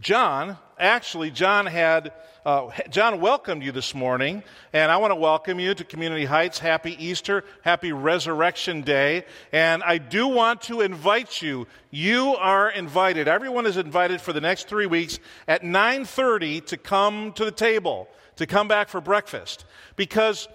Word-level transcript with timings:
John, 0.00 0.56
actually, 0.78 1.30
John 1.30 1.66
had, 1.66 2.12
uh, 2.46 2.70
John 2.88 3.20
welcomed 3.20 3.62
you 3.62 3.72
this 3.72 3.94
morning, 3.94 4.42
and 4.72 4.90
I 4.90 4.96
want 4.96 5.10
to 5.10 5.16
welcome 5.16 5.60
you 5.60 5.74
to 5.74 5.84
Community 5.84 6.24
Heights. 6.24 6.58
Happy 6.58 6.96
Easter, 7.04 7.44
happy 7.60 7.92
Resurrection 7.92 8.80
Day, 8.80 9.26
and 9.52 9.82
I 9.82 9.98
do 9.98 10.26
want 10.28 10.62
to 10.62 10.80
invite 10.80 11.42
you. 11.42 11.66
You 11.90 12.36
are 12.36 12.70
invited. 12.70 13.28
Everyone 13.28 13.66
is 13.66 13.76
invited 13.76 14.22
for 14.22 14.32
the 14.32 14.40
next 14.40 14.66
three 14.66 14.86
weeks 14.86 15.18
at 15.46 15.62
9:30 15.62 16.62
to 16.62 16.78
come 16.78 17.32
to 17.32 17.44
the 17.44 17.52
table, 17.52 18.08
to 18.36 18.46
come 18.46 18.68
back 18.68 18.88
for 18.88 19.00
breakfast, 19.02 19.66
because 19.96 20.48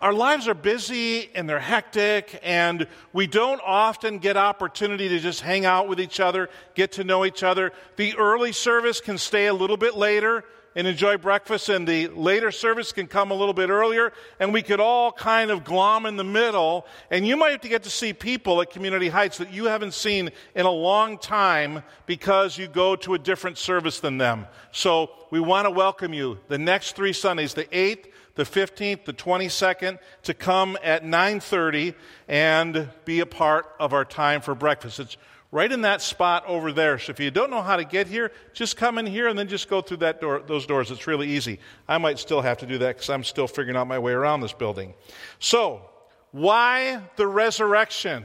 our 0.00 0.12
lives 0.12 0.46
are 0.46 0.54
busy 0.54 1.28
and 1.34 1.48
they're 1.48 1.58
hectic, 1.58 2.38
and 2.44 2.86
we 3.12 3.26
don't 3.26 3.60
often 3.64 4.18
get 4.18 4.36
opportunity 4.36 5.08
to 5.08 5.18
just 5.18 5.40
hang 5.40 5.64
out 5.64 5.88
with 5.88 6.00
each 6.00 6.20
other, 6.20 6.48
get 6.74 6.92
to 6.92 7.04
know 7.04 7.24
each 7.24 7.42
other. 7.42 7.72
The 7.96 8.16
early 8.16 8.52
service 8.52 9.00
can 9.00 9.18
stay 9.18 9.46
a 9.46 9.54
little 9.54 9.76
bit 9.76 9.96
later 9.96 10.44
and 10.76 10.86
enjoy 10.86 11.16
breakfast, 11.16 11.68
and 11.68 11.88
the 11.88 12.06
later 12.08 12.52
service 12.52 12.92
can 12.92 13.08
come 13.08 13.32
a 13.32 13.34
little 13.34 13.54
bit 13.54 13.70
earlier, 13.70 14.12
and 14.38 14.52
we 14.52 14.62
could 14.62 14.78
all 14.78 15.10
kind 15.10 15.50
of 15.50 15.64
glom 15.64 16.06
in 16.06 16.16
the 16.16 16.22
middle. 16.22 16.86
And 17.10 17.26
you 17.26 17.36
might 17.36 17.50
have 17.50 17.62
to 17.62 17.68
get 17.68 17.82
to 17.82 17.90
see 17.90 18.12
people 18.12 18.62
at 18.62 18.70
Community 18.70 19.08
Heights 19.08 19.38
that 19.38 19.52
you 19.52 19.64
haven't 19.64 19.94
seen 19.94 20.30
in 20.54 20.66
a 20.66 20.70
long 20.70 21.18
time 21.18 21.82
because 22.06 22.56
you 22.56 22.68
go 22.68 22.94
to 22.94 23.14
a 23.14 23.18
different 23.18 23.58
service 23.58 23.98
than 23.98 24.18
them. 24.18 24.46
So 24.70 25.10
we 25.32 25.40
want 25.40 25.66
to 25.66 25.72
welcome 25.72 26.14
you 26.14 26.38
the 26.46 26.58
next 26.58 26.94
three 26.94 27.12
Sundays, 27.12 27.54
the 27.54 27.64
8th, 27.64 28.06
the 28.38 28.44
15th, 28.44 29.04
the 29.04 29.12
22nd 29.12 29.98
to 30.22 30.32
come 30.32 30.78
at 30.84 31.04
9:30 31.04 31.92
and 32.28 32.88
be 33.04 33.18
a 33.18 33.26
part 33.26 33.66
of 33.80 33.92
our 33.92 34.04
time 34.04 34.40
for 34.40 34.54
breakfast. 34.54 35.00
It's 35.00 35.16
right 35.50 35.70
in 35.70 35.80
that 35.80 36.00
spot 36.00 36.44
over 36.46 36.70
there. 36.70 37.00
So 37.00 37.10
if 37.10 37.18
you 37.18 37.32
don't 37.32 37.50
know 37.50 37.62
how 37.62 37.74
to 37.74 37.84
get 37.84 38.06
here, 38.06 38.30
just 38.52 38.76
come 38.76 38.96
in 38.96 39.06
here 39.06 39.26
and 39.26 39.36
then 39.36 39.48
just 39.48 39.68
go 39.68 39.80
through 39.80 39.96
that 39.98 40.20
door, 40.20 40.40
those 40.46 40.66
doors. 40.66 40.92
It's 40.92 41.08
really 41.08 41.26
easy. 41.26 41.58
I 41.88 41.98
might 41.98 42.20
still 42.20 42.40
have 42.40 42.58
to 42.58 42.66
do 42.66 42.78
that 42.78 42.94
because 42.94 43.10
I'm 43.10 43.24
still 43.24 43.48
figuring 43.48 43.76
out 43.76 43.88
my 43.88 43.98
way 43.98 44.12
around 44.12 44.40
this 44.42 44.52
building. 44.52 44.94
So, 45.40 45.82
why 46.30 47.02
the 47.16 47.26
resurrection? 47.26 48.24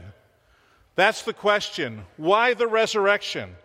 That's 0.94 1.22
the 1.22 1.34
question. 1.34 2.04
Why 2.18 2.54
the 2.54 2.68
resurrection? 2.68 3.56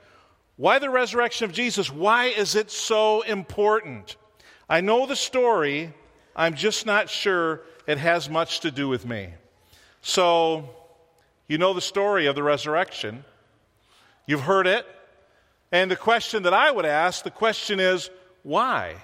Why 0.58 0.80
the 0.80 0.90
resurrection 0.90 1.46
of 1.46 1.52
Jesus? 1.54 1.92
Why 1.92 2.26
is 2.26 2.56
it 2.56 2.72
so 2.72 3.22
important? 3.22 4.16
I 4.68 4.82
know 4.82 5.06
the 5.06 5.16
story, 5.16 5.94
I'm 6.36 6.56
just 6.56 6.86
not 6.86 7.10
sure 7.10 7.62
it 7.88 7.98
has 7.98 8.30
much 8.30 8.62
to 8.62 8.72
do 8.72 8.88
with 8.88 9.06
me. 9.06 9.30
So, 10.02 10.70
you 11.48 11.58
know 11.58 11.74
the 11.74 11.82
story 11.82 12.28
of 12.28 12.36
the 12.36 12.44
resurrection. 12.44 13.26
You've 14.26 14.42
heard 14.42 14.68
it. 14.68 14.86
And 15.72 15.90
the 15.90 15.96
question 15.96 16.44
that 16.44 16.54
I 16.54 16.72
would 16.72 16.86
ask, 16.86 17.24
the 17.24 17.32
question 17.32 17.80
is, 17.80 18.10
why? 18.44 18.96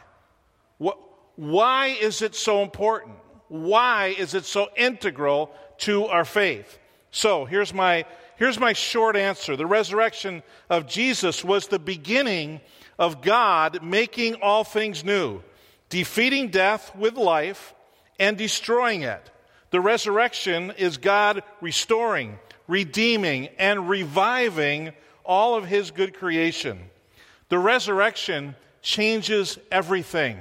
Why 1.36 1.88
is 1.88 2.22
it 2.22 2.36
so 2.36 2.62
important? 2.62 3.16
Why 3.48 4.16
is 4.18 4.34
it 4.34 4.46
so 4.46 4.70
integral 4.76 5.52
to 5.80 6.06
our 6.06 6.26
faith? 6.26 6.80
So, 7.12 7.46
here's 7.46 7.74
my, 7.74 8.06
here's 8.38 8.60
my 8.60 8.74
short 8.74 9.16
answer. 9.16 9.56
The 9.56 9.66
resurrection 9.66 10.44
of 10.70 10.88
Jesus 10.88 11.44
was 11.44 11.68
the 11.68 11.80
beginning 11.80 12.62
of 12.98 13.22
God 13.22 13.84
making 13.84 14.36
all 14.36 14.64
things 14.64 15.04
new 15.04 15.42
defeating 15.96 16.50
death 16.50 16.94
with 16.94 17.16
life 17.16 17.74
and 18.20 18.38
destroying 18.38 19.04
it. 19.04 19.32
The 19.70 19.80
resurrection 19.80 20.74
is 20.78 20.98
God 20.98 21.42
restoring, 21.62 22.38
redeeming, 22.68 23.48
and 23.58 23.88
reviving 23.88 24.92
all 25.24 25.56
of 25.56 25.66
His 25.66 25.92
good 25.92 26.14
creation. 26.14 26.78
The 27.48 27.60
resurrection 27.60 28.56
changes 28.82 29.58
everything. 29.72 30.38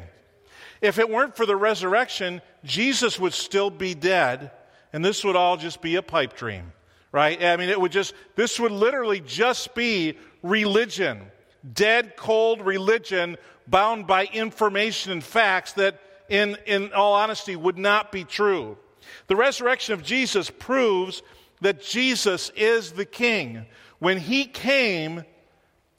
If 0.81 0.99
it 0.99 1.09
weren't 1.09 1.37
for 1.37 1.47
the 1.47 1.55
resurrection, 1.55 2.43
Jesus 2.65 3.21
would 3.21 3.33
still 3.33 3.71
be 3.71 3.95
dead, 3.95 4.51
and 4.93 5.05
this 5.05 5.25
would 5.25 5.37
all 5.37 5.57
just 5.57 5.81
be 5.81 5.95
a 5.95 6.03
pipe 6.03 6.35
dream, 6.37 6.73
right? 7.13 7.41
I 7.41 7.57
mean, 7.57 7.69
it 7.69 7.81
would 7.81 7.93
just, 7.93 8.13
this 8.35 8.59
would 8.59 8.73
literally 8.73 9.21
just 9.21 9.73
be 9.77 10.19
religion, 10.43 11.21
dead, 11.73 12.17
cold 12.17 12.61
religion 12.61 13.37
bound 13.67 14.07
by 14.07 14.27
information 14.27 15.13
and 15.13 15.25
facts 15.25 15.73
that, 15.75 16.01
in, 16.29 16.57
in 16.67 16.93
all 16.93 17.15
honesty, 17.15 17.57
would 17.57 17.79
not 17.79 18.13
be 18.13 18.25
true. 18.25 18.77
The 19.27 19.37
resurrection 19.37 19.95
of 19.95 20.03
Jesus 20.03 20.51
proves 20.51 21.23
that 21.61 21.83
Jesus 21.83 22.51
is 22.57 22.93
the 22.93 23.07
king. 23.07 23.67
When 23.99 24.19
he 24.19 24.45
came, 24.45 25.25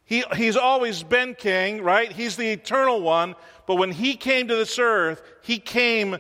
he, 0.04 0.24
he's 0.36 0.58
always 0.58 1.02
been 1.02 1.34
king, 1.34 1.82
right? 1.82 2.12
He's 2.12 2.36
the 2.36 2.52
eternal 2.52 3.02
one. 3.02 3.36
But 3.66 3.76
when 3.76 3.92
he 3.92 4.16
came 4.16 4.48
to 4.48 4.56
this 4.56 4.78
earth, 4.78 5.22
he 5.42 5.58
came 5.58 6.18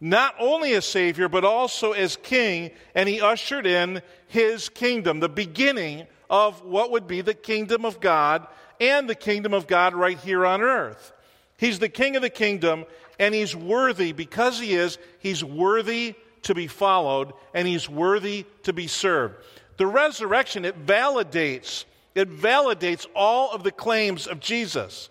not 0.00 0.34
only 0.38 0.74
as 0.74 0.84
Savior, 0.84 1.30
but 1.30 1.44
also 1.44 1.92
as 1.92 2.16
King, 2.16 2.70
and 2.94 3.08
he 3.08 3.22
ushered 3.22 3.66
in 3.66 4.02
his 4.26 4.68
kingdom, 4.68 5.20
the 5.20 5.30
beginning 5.30 6.06
of 6.28 6.62
what 6.62 6.90
would 6.90 7.06
be 7.06 7.22
the 7.22 7.32
kingdom 7.32 7.86
of 7.86 8.00
God 8.00 8.46
and 8.80 9.08
the 9.08 9.14
kingdom 9.14 9.54
of 9.54 9.66
God 9.66 9.94
right 9.94 10.18
here 10.18 10.44
on 10.46 10.62
earth. 10.62 11.12
He's 11.56 11.78
the 11.78 11.88
king 11.88 12.16
of 12.16 12.22
the 12.22 12.30
kingdom, 12.30 12.84
and 13.18 13.34
he's 13.34 13.54
worthy, 13.54 14.12
because 14.12 14.58
he 14.58 14.74
is, 14.74 14.98
he's 15.18 15.44
worthy 15.44 16.14
to 16.42 16.54
be 16.54 16.66
followed, 16.66 17.32
and 17.52 17.66
he's 17.66 17.88
worthy 17.88 18.46
to 18.64 18.72
be 18.72 18.86
served. 18.86 19.36
The 19.76 19.86
resurrection, 19.86 20.64
it 20.64 20.86
validates, 20.86 21.84
it 22.14 22.30
validates 22.30 23.06
all 23.14 23.52
of 23.52 23.62
the 23.62 23.72
claims 23.72 24.26
of 24.26 24.40
Jesus. 24.40 25.08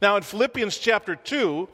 Now, 0.00 0.16
in 0.16 0.22
Philippians 0.22 0.78
chapter 0.78 1.16
2, 1.16 1.68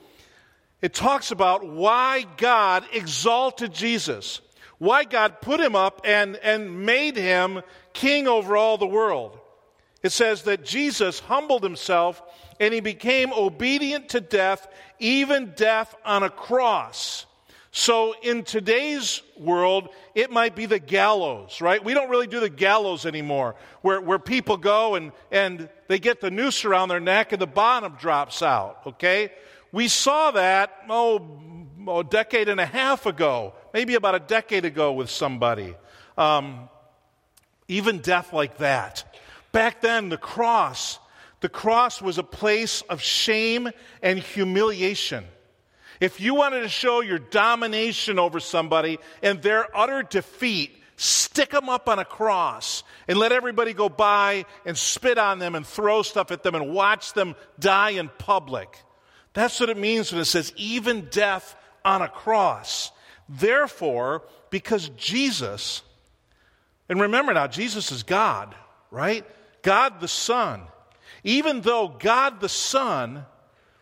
it 0.80 0.94
talks 0.94 1.30
about 1.30 1.66
why 1.66 2.26
God 2.36 2.84
exalted 2.92 3.72
Jesus, 3.72 4.41
why 4.78 5.04
God 5.04 5.41
put 5.41 5.60
him 5.60 5.76
up 5.76 6.00
and, 6.04 6.36
and 6.36 6.84
made 6.84 7.16
him 7.16 7.62
king 7.92 8.26
over 8.26 8.56
all 8.56 8.78
the 8.78 8.86
world. 8.86 9.38
It 10.02 10.12
says 10.12 10.42
that 10.42 10.64
Jesus 10.64 11.20
humbled 11.20 11.62
himself 11.62 12.22
and 12.58 12.74
he 12.74 12.80
became 12.80 13.32
obedient 13.32 14.10
to 14.10 14.20
death, 14.20 14.66
even 14.98 15.52
death 15.56 15.94
on 16.04 16.22
a 16.22 16.30
cross. 16.30 17.26
So 17.74 18.14
in 18.22 18.44
today's 18.44 19.22
world, 19.38 19.88
it 20.14 20.30
might 20.30 20.54
be 20.54 20.66
the 20.66 20.78
gallows, 20.78 21.62
right? 21.62 21.82
We 21.82 21.94
don't 21.94 22.10
really 22.10 22.26
do 22.26 22.38
the 22.38 22.50
gallows 22.50 23.06
anymore, 23.06 23.54
where, 23.80 24.00
where 24.00 24.18
people 24.18 24.58
go 24.58 24.94
and, 24.94 25.12
and 25.30 25.70
they 25.88 25.98
get 25.98 26.20
the 26.20 26.30
noose 26.30 26.66
around 26.66 26.91
their 26.91 27.00
neck 27.00 27.32
and 27.32 27.41
the 27.41 27.46
bottom 27.46 27.94
drops 27.98 28.42
out, 28.42 28.80
okay? 28.86 29.32
We 29.72 29.88
saw 29.88 30.32
that, 30.32 30.70
oh, 30.91 31.66
a 31.88 32.04
decade 32.04 32.50
and 32.50 32.60
a 32.60 32.66
half 32.66 33.06
ago, 33.06 33.54
maybe 33.72 33.94
about 33.94 34.14
a 34.14 34.20
decade 34.20 34.66
ago 34.66 34.92
with 34.92 35.08
somebody. 35.08 35.74
Um, 36.18 36.68
even 37.68 38.00
death 38.00 38.34
like 38.34 38.58
that. 38.58 39.11
Back 39.52 39.82
then, 39.82 40.08
the 40.08 40.16
cross, 40.16 40.98
the 41.40 41.48
cross 41.48 42.00
was 42.00 42.18
a 42.18 42.22
place 42.22 42.82
of 42.82 43.02
shame 43.02 43.70
and 44.02 44.18
humiliation. 44.18 45.24
If 46.00 46.20
you 46.20 46.34
wanted 46.34 46.62
to 46.62 46.68
show 46.68 47.00
your 47.00 47.18
domination 47.18 48.18
over 48.18 48.41
somebody 48.41 48.98
and 49.22 49.41
their 49.41 49.68
utter 49.76 50.02
defeat, 50.02 50.76
stick 50.96 51.50
them 51.50 51.68
up 51.68 51.88
on 51.88 51.98
a 51.98 52.04
cross 52.04 52.82
and 53.06 53.18
let 53.18 53.30
everybody 53.30 53.72
go 53.72 53.88
by 53.88 54.46
and 54.64 54.76
spit 54.76 55.18
on 55.18 55.38
them 55.38 55.54
and 55.54 55.66
throw 55.66 56.02
stuff 56.02 56.30
at 56.30 56.42
them 56.42 56.54
and 56.54 56.72
watch 56.72 57.12
them 57.12 57.36
die 57.58 57.91
in 57.91 58.08
public. 58.18 58.82
That's 59.32 59.60
what 59.60 59.70
it 59.70 59.76
means 59.76 60.12
when 60.12 60.20
it 60.20 60.26
says 60.26 60.52
even 60.56 61.08
death 61.10 61.54
on 61.84 62.02
a 62.02 62.08
cross. 62.08 62.91
Therefore, 63.28 64.22
because 64.50 64.88
Jesus, 64.91 65.82
and 66.88 67.00
remember 67.00 67.32
now, 67.32 67.46
Jesus 67.46 67.92
is 67.92 68.02
God, 68.02 68.54
right? 68.91 69.24
God 69.62 70.00
the 70.00 70.08
Son, 70.08 70.62
even 71.24 71.60
though 71.60 71.88
God 71.88 72.40
the 72.40 72.48
Son 72.48 73.24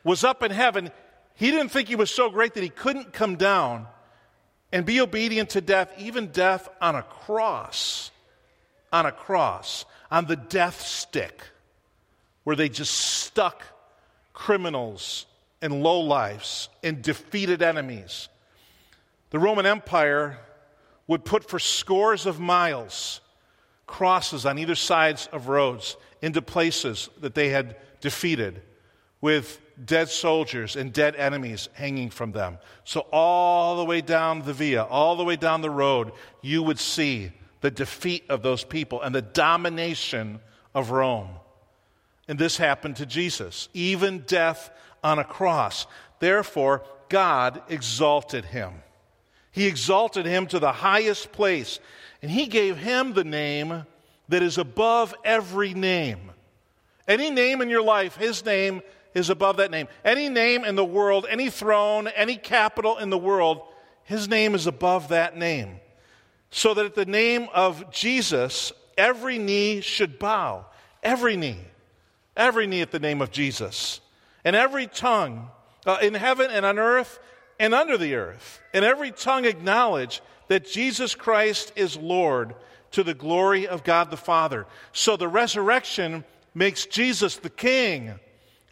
was 0.04 0.24
up 0.24 0.42
in 0.42 0.50
heaven, 0.50 0.90
he 1.34 1.50
didn't 1.50 1.70
think 1.70 1.88
he 1.88 1.96
was 1.96 2.10
so 2.10 2.30
great 2.30 2.54
that 2.54 2.62
he 2.62 2.68
couldn't 2.68 3.12
come 3.12 3.36
down 3.36 3.86
and 4.72 4.86
be 4.86 5.00
obedient 5.00 5.50
to 5.50 5.60
death, 5.60 5.92
even 5.98 6.28
death 6.28 6.68
on 6.80 6.94
a 6.94 7.02
cross. 7.02 8.10
On 8.92 9.06
a 9.06 9.12
cross, 9.12 9.84
on 10.10 10.26
the 10.26 10.36
death 10.36 10.80
stick, 10.80 11.42
where 12.42 12.56
they 12.56 12.68
just 12.68 12.92
stuck 12.92 13.62
criminals 14.32 15.26
and 15.62 15.74
lowlifes 15.74 16.68
and 16.82 17.00
defeated 17.00 17.62
enemies. 17.62 18.28
The 19.30 19.38
Roman 19.38 19.64
Empire 19.64 20.38
would 21.06 21.24
put 21.24 21.48
for 21.48 21.58
scores 21.58 22.26
of 22.26 22.40
miles 22.40 23.20
crosses 23.90 24.46
on 24.46 24.58
either 24.58 24.76
sides 24.76 25.28
of 25.32 25.48
roads 25.48 25.96
into 26.22 26.40
places 26.40 27.10
that 27.20 27.34
they 27.34 27.48
had 27.50 27.76
defeated 28.00 28.62
with 29.20 29.60
dead 29.84 30.08
soldiers 30.08 30.76
and 30.76 30.92
dead 30.92 31.16
enemies 31.16 31.68
hanging 31.72 32.08
from 32.08 32.32
them. 32.32 32.58
So, 32.84 33.00
all 33.12 33.76
the 33.76 33.84
way 33.84 34.00
down 34.00 34.42
the 34.42 34.52
via, 34.52 34.84
all 34.84 35.16
the 35.16 35.24
way 35.24 35.36
down 35.36 35.60
the 35.60 35.70
road, 35.70 36.12
you 36.40 36.62
would 36.62 36.78
see 36.78 37.32
the 37.60 37.70
defeat 37.70 38.24
of 38.30 38.42
those 38.42 38.64
people 38.64 39.02
and 39.02 39.14
the 39.14 39.22
domination 39.22 40.40
of 40.74 40.90
Rome. 40.90 41.30
And 42.28 42.38
this 42.38 42.56
happened 42.56 42.96
to 42.96 43.06
Jesus, 43.06 43.68
even 43.74 44.20
death 44.20 44.70
on 45.02 45.18
a 45.18 45.24
cross. 45.24 45.86
Therefore, 46.20 46.84
God 47.08 47.60
exalted 47.68 48.44
him. 48.44 48.72
He 49.50 49.66
exalted 49.66 50.26
him 50.26 50.46
to 50.46 50.60
the 50.60 50.72
highest 50.72 51.32
place, 51.32 51.80
and 52.22 52.30
he 52.30 52.46
gave 52.46 52.76
him 52.76 53.12
the 53.12 53.24
name 53.24 53.86
that 54.28 54.42
is 54.42 54.58
above 54.58 55.14
every 55.24 55.74
name. 55.74 56.30
Any 57.08 57.30
name 57.30 57.60
in 57.60 57.68
your 57.68 57.82
life, 57.82 58.16
his 58.16 58.44
name 58.44 58.82
is 59.14 59.30
above 59.30 59.56
that 59.56 59.70
name. 59.70 59.88
Any 60.04 60.28
name 60.28 60.64
in 60.64 60.76
the 60.76 60.84
world, 60.84 61.26
any 61.28 61.50
throne, 61.50 62.08
any 62.08 62.36
capital 62.36 62.98
in 62.98 63.10
the 63.10 63.18
world, 63.18 63.62
his 64.04 64.28
name 64.28 64.54
is 64.54 64.66
above 64.66 65.08
that 65.08 65.36
name. 65.36 65.80
So 66.50 66.74
that 66.74 66.86
at 66.86 66.94
the 66.94 67.06
name 67.06 67.48
of 67.52 67.90
Jesus, 67.90 68.72
every 68.96 69.38
knee 69.38 69.80
should 69.80 70.18
bow. 70.18 70.66
Every 71.02 71.36
knee. 71.36 71.58
Every 72.36 72.66
knee 72.66 72.82
at 72.82 72.90
the 72.90 72.98
name 72.98 73.22
of 73.22 73.30
Jesus. 73.30 74.00
And 74.44 74.54
every 74.54 74.86
tongue 74.86 75.48
uh, 75.86 75.98
in 76.02 76.14
heaven 76.14 76.50
and 76.50 76.64
on 76.64 76.78
earth 76.78 77.18
and 77.58 77.74
under 77.74 77.96
the 77.96 78.14
earth. 78.14 78.60
And 78.72 78.84
every 78.84 79.10
tongue 79.10 79.44
acknowledge 79.44 80.22
that 80.50 80.66
Jesus 80.66 81.14
Christ 81.14 81.72
is 81.76 81.96
Lord 81.96 82.56
to 82.90 83.04
the 83.04 83.14
glory 83.14 83.68
of 83.68 83.84
God 83.84 84.10
the 84.10 84.16
Father. 84.16 84.66
So 84.92 85.16
the 85.16 85.28
resurrection 85.28 86.24
makes 86.56 86.86
Jesus 86.86 87.36
the 87.36 87.48
King 87.48 88.18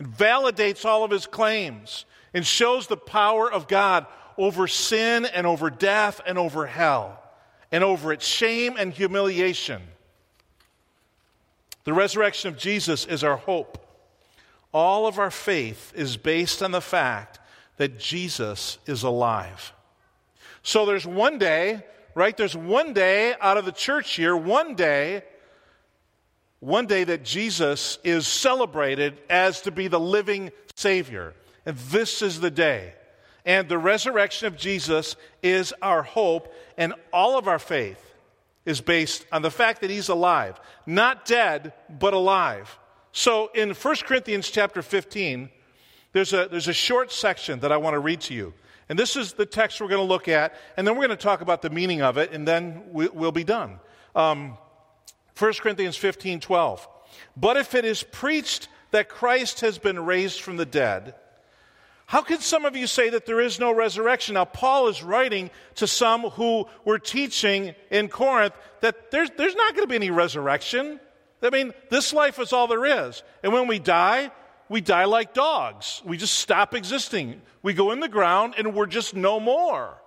and 0.00 0.08
validates 0.08 0.84
all 0.84 1.04
of 1.04 1.12
his 1.12 1.26
claims 1.26 2.04
and 2.34 2.44
shows 2.44 2.88
the 2.88 2.96
power 2.96 3.50
of 3.50 3.68
God 3.68 4.06
over 4.36 4.66
sin 4.66 5.24
and 5.24 5.46
over 5.46 5.70
death 5.70 6.20
and 6.26 6.36
over 6.36 6.66
hell 6.66 7.22
and 7.70 7.84
over 7.84 8.12
its 8.12 8.26
shame 8.26 8.74
and 8.76 8.92
humiliation. 8.92 9.80
The 11.84 11.92
resurrection 11.92 12.48
of 12.48 12.58
Jesus 12.58 13.06
is 13.06 13.22
our 13.22 13.36
hope. 13.36 13.78
All 14.74 15.06
of 15.06 15.20
our 15.20 15.30
faith 15.30 15.92
is 15.94 16.16
based 16.16 16.60
on 16.60 16.72
the 16.72 16.80
fact 16.80 17.38
that 17.76 18.00
Jesus 18.00 18.78
is 18.84 19.04
alive. 19.04 19.72
So 20.62 20.86
there's 20.86 21.06
one 21.06 21.38
day, 21.38 21.84
right? 22.14 22.36
There's 22.36 22.56
one 22.56 22.92
day 22.92 23.34
out 23.40 23.56
of 23.56 23.64
the 23.64 23.72
church 23.72 24.18
year, 24.18 24.36
one 24.36 24.74
day, 24.74 25.22
one 26.60 26.86
day 26.86 27.04
that 27.04 27.24
Jesus 27.24 27.98
is 28.02 28.26
celebrated 28.26 29.18
as 29.30 29.62
to 29.62 29.70
be 29.70 29.88
the 29.88 30.00
living 30.00 30.50
Savior. 30.74 31.34
And 31.64 31.76
this 31.76 32.22
is 32.22 32.40
the 32.40 32.50
day. 32.50 32.94
And 33.44 33.68
the 33.68 33.78
resurrection 33.78 34.46
of 34.46 34.56
Jesus 34.56 35.16
is 35.42 35.72
our 35.80 36.02
hope, 36.02 36.52
and 36.76 36.92
all 37.12 37.38
of 37.38 37.48
our 37.48 37.58
faith 37.58 38.04
is 38.66 38.82
based 38.82 39.24
on 39.32 39.40
the 39.40 39.50
fact 39.50 39.80
that 39.80 39.88
he's 39.88 40.10
alive, 40.10 40.60
not 40.84 41.24
dead, 41.24 41.72
but 41.88 42.12
alive. 42.12 42.78
So 43.12 43.50
in 43.54 43.70
1 43.70 43.96
Corinthians 44.04 44.50
chapter 44.50 44.82
15, 44.82 45.48
there's 46.12 46.34
a, 46.34 46.48
there's 46.50 46.68
a 46.68 46.74
short 46.74 47.10
section 47.10 47.60
that 47.60 47.72
I 47.72 47.78
want 47.78 47.94
to 47.94 47.98
read 47.98 48.20
to 48.22 48.34
you. 48.34 48.52
And 48.88 48.98
this 48.98 49.16
is 49.16 49.34
the 49.34 49.46
text 49.46 49.80
we're 49.80 49.88
going 49.88 50.00
to 50.00 50.08
look 50.08 50.28
at, 50.28 50.54
and 50.76 50.86
then 50.86 50.94
we're 50.94 51.06
going 51.06 51.16
to 51.18 51.22
talk 51.22 51.40
about 51.40 51.62
the 51.62 51.70
meaning 51.70 52.00
of 52.00 52.16
it, 52.16 52.32
and 52.32 52.48
then 52.48 52.84
we, 52.92 53.08
will 53.08 53.32
be 53.32 53.44
done. 53.44 53.80
Um, 54.14 54.56
1 55.38 55.52
Corinthians 55.54 55.96
15 55.96 56.40
12. 56.40 56.88
But 57.36 57.56
if 57.56 57.74
it 57.74 57.84
is 57.84 58.02
preached 58.02 58.68
that 58.90 59.08
Christ 59.08 59.60
has 59.60 59.78
been 59.78 60.04
raised 60.04 60.40
from 60.40 60.56
the 60.56 60.66
dead, 60.66 61.14
how 62.06 62.22
can 62.22 62.40
some 62.40 62.64
of 62.64 62.74
you 62.74 62.86
say 62.86 63.10
that 63.10 63.26
there 63.26 63.40
is 63.40 63.60
no 63.60 63.70
resurrection? 63.70 64.34
Now, 64.34 64.46
Paul 64.46 64.88
is 64.88 65.02
writing 65.02 65.50
to 65.74 65.86
some 65.86 66.22
who 66.22 66.66
were 66.86 66.98
teaching 66.98 67.74
in 67.90 68.08
Corinth 68.08 68.54
that 68.80 69.10
there's, 69.10 69.28
there's 69.36 69.54
not 69.54 69.74
going 69.74 69.84
to 69.84 69.90
be 69.90 69.96
any 69.96 70.10
resurrection. 70.10 71.00
I 71.42 71.50
mean, 71.50 71.74
this 71.90 72.14
life 72.14 72.40
is 72.40 72.54
all 72.54 72.66
there 72.66 73.08
is. 73.08 73.22
And 73.42 73.52
when 73.52 73.66
we 73.66 73.78
die, 73.78 74.30
we 74.68 74.80
die 74.80 75.04
like 75.04 75.34
dogs. 75.34 76.02
We 76.04 76.16
just 76.16 76.34
stop 76.34 76.74
existing. 76.74 77.40
We 77.62 77.74
go 77.74 77.92
in 77.92 78.00
the 78.00 78.08
ground 78.08 78.54
and 78.58 78.74
we're 78.74 78.86
just 78.86 79.14
no 79.14 79.40
more. 79.40 79.98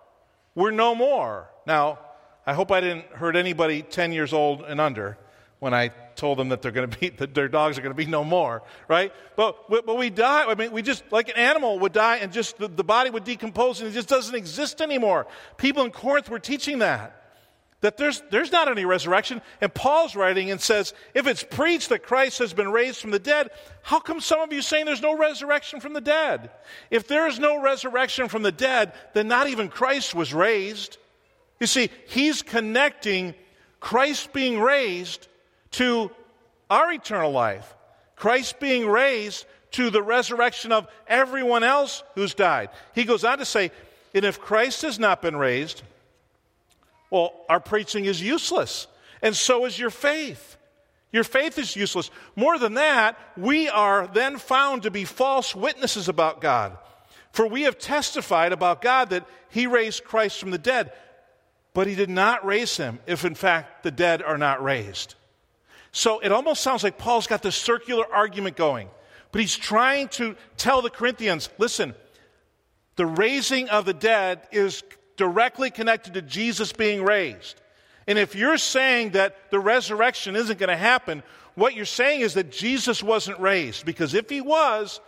We're 0.56 0.72
no 0.72 0.96
more. 0.96 1.50
Now, 1.66 2.00
I 2.46 2.54
hope 2.54 2.72
I 2.72 2.82
didn't 2.82 3.06
hurt 3.08 3.36
anybody 3.36 3.82
10 3.82 4.12
years 4.12 4.34
old 4.34 4.62
and 4.62 4.82
under 4.82 5.18
when 5.60 5.74
I 5.74 5.90
told 6.16 6.40
them 6.40 6.50
that 6.50 6.62
they're 6.62 6.72
going 6.72 6.90
to 6.90 6.98
be 7.00 7.10
that 7.18 7.34
their 7.34 7.48
dogs 7.48 7.78
are 7.78 7.82
going 7.82 7.92
to 7.92 7.98
be 7.98 8.06
no 8.06 8.24
more, 8.24 8.64
right? 8.88 9.14
But 9.36 9.70
but 9.70 9.98
we 9.98 10.10
die. 10.10 10.46
I 10.46 10.56
mean, 10.56 10.72
we 10.72 10.82
just 10.82 11.04
like 11.12 11.30
an 11.30 11.38
animal 11.38 11.80
would 11.80 11.94
die 11.94 12.18
and 12.18 12.32
just 12.34 12.58
the, 12.58 12.68
the 12.68 12.84
body 12.84 13.10
would 13.10 13.24
decompose 13.24 13.80
and 13.80 13.90
it 13.90 13.94
just 13.94 14.10
doesn't 14.10 14.36
exist 14.36 14.82
anymore. 14.82 15.28
People 15.58 15.84
in 15.84 15.92
Corinth 15.92 16.30
were 16.30 16.40
teaching 16.40 16.80
that 16.80 17.21
that 17.82 17.98
there's, 17.98 18.22
there's 18.30 18.52
not 18.52 18.68
any 18.68 18.86
resurrection. 18.86 19.42
And 19.60 19.74
Paul's 19.74 20.16
writing 20.16 20.52
and 20.52 20.62
says, 20.62 20.94
if 21.14 21.28
it's 21.28 21.44
preached 21.44 21.90
that 21.90 22.04
Christ 22.04 22.40
has 22.40 22.54
been 22.54 22.72
raised 22.72 23.02
from 23.02 23.12
the 23.12 23.20
dead, 23.20 23.50
how 23.82 24.00
come 24.00 24.22
some 24.22 24.40
of 24.40 24.54
you 24.54 24.62
saying 24.62 24.86
there's 24.86 25.02
no 25.02 25.18
resurrection 25.18 25.80
from 25.80 25.94
the 25.94 26.02
dead? 26.02 26.52
If 26.90 27.08
there 27.08 27.28
is 27.28 27.40
no 27.40 27.62
resurrection 27.62 28.28
from 28.28 28.44
the 28.44 28.52
dead, 28.52 28.94
then 29.14 29.28
not 29.28 29.48
even 29.48 29.68
Christ 29.68 30.16
was 30.16 30.34
raised. 30.34 30.98
You 31.60 31.68
see, 31.68 31.90
he's 32.08 32.42
connecting 32.42 33.34
Christ 33.80 34.32
being 34.32 34.60
raised 34.60 35.28
to 35.72 36.12
our 36.70 36.92
eternal 36.92 37.32
life, 37.32 37.76
Christ 38.16 38.60
being 38.60 38.88
raised 38.88 39.46
to 39.72 39.90
the 39.90 40.04
resurrection 40.04 40.72
of 40.72 40.88
everyone 41.08 41.64
else 41.64 42.04
who's 42.14 42.34
died. 42.34 42.70
He 42.94 43.06
goes 43.06 43.24
on 43.24 43.40
to 43.40 43.46
say, 43.46 43.72
and 44.14 44.26
if 44.26 44.40
Christ 44.40 44.84
has 44.84 45.00
not 45.00 45.22
been 45.22 45.36
raised, 45.36 45.82
well, 47.12 47.34
our 47.48 47.60
preaching 47.60 48.06
is 48.06 48.22
useless, 48.22 48.88
and 49.22 49.36
so 49.36 49.66
is 49.66 49.78
your 49.78 49.92
faith. 49.92 50.58
Your 51.12 51.26
faith 51.26 51.60
is 51.60 51.76
useless. 51.76 52.10
More 52.36 52.58
than 52.58 52.76
that, 52.76 53.20
we 53.38 53.70
are 53.70 54.08
then 54.08 54.38
found 54.38 54.84
to 54.84 54.92
be 54.92 55.04
false 55.04 55.54
witnesses 55.54 56.08
about 56.08 56.42
God. 56.42 56.78
For 57.34 57.46
we 57.46 57.64
have 57.64 57.78
testified 57.78 58.54
about 58.54 58.82
God 58.82 59.10
that 59.12 59.28
He 59.50 59.68
raised 59.68 60.06
Christ 60.06 60.40
from 60.40 60.52
the 60.52 60.58
dead, 60.58 60.94
but 61.74 61.86
He 61.86 61.96
did 61.96 62.10
not 62.10 62.46
raise 62.46 62.78
Him 62.78 63.00
if, 63.06 63.26
in 63.26 63.36
fact, 63.36 63.84
the 63.84 63.92
dead 63.92 64.24
are 64.24 64.38
not 64.38 64.64
raised. 64.64 65.16
So 65.92 66.20
it 66.20 66.32
almost 66.32 66.62
sounds 66.62 66.84
like 66.84 66.98
Paul's 66.98 67.28
got 67.28 67.44
this 67.44 67.56
circular 67.56 68.06
argument 68.12 68.56
going, 68.56 68.90
but 69.32 69.42
he's 69.42 69.58
trying 69.58 70.08
to 70.10 70.36
tell 70.56 70.82
the 70.82 70.90
Corinthians 70.90 71.50
listen, 71.58 71.94
the 72.96 73.06
raising 73.06 73.70
of 73.70 73.86
the 73.86 73.94
dead 73.94 74.42
is 74.52 74.84
directly 75.22 75.70
connected 75.70 76.16
to 76.16 76.22
Jesus 76.24 76.74
being 76.74 77.04
raised. 77.04 77.62
And 78.08 78.18
if 78.18 78.34
you're 78.34 78.58
saying 78.58 79.12
that 79.12 79.52
the 79.52 79.60
resurrection 79.60 80.36
isn't 80.36 80.58
going 80.58 80.70
to 80.70 80.76
happen, 80.76 81.22
what 81.54 81.76
you're 81.76 81.86
saying 81.86 82.22
is 82.22 82.34
that 82.34 82.52
Jesus 82.52 83.04
wasn't 83.04 83.40
raised. 83.40 83.86
Because 83.86 84.16
if 84.16 84.32
he 84.32 84.42
was, 84.42 85.00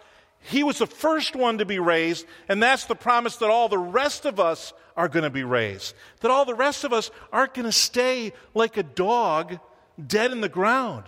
he 0.42 0.62
was 0.62 0.78
the 0.78 0.86
first 0.86 1.36
one 1.36 1.58
to 1.58 1.66
be 1.66 1.80
raised, 1.80 2.28
and 2.48 2.62
that's 2.62 2.86
the 2.86 2.94
promise 2.94 3.38
that 3.38 3.50
all 3.50 3.70
the 3.70 3.80
rest 3.80 4.26
of 4.26 4.40
us 4.40 4.72
are 4.96 5.08
going 5.08 5.24
to 5.24 5.32
be 5.32 5.44
raised. 5.44 5.96
That 6.20 6.30
all 6.30 6.46
the 6.46 6.54
rest 6.54 6.84
of 6.84 6.94
us 6.94 7.10
aren't 7.32 7.56
going 7.56 7.66
to 7.66 7.72
stay 7.72 8.34
like 8.54 8.78
a 8.78 8.84
dog 8.84 9.58
dead 10.06 10.32
in 10.32 10.42
the 10.42 10.48
ground, 10.48 11.06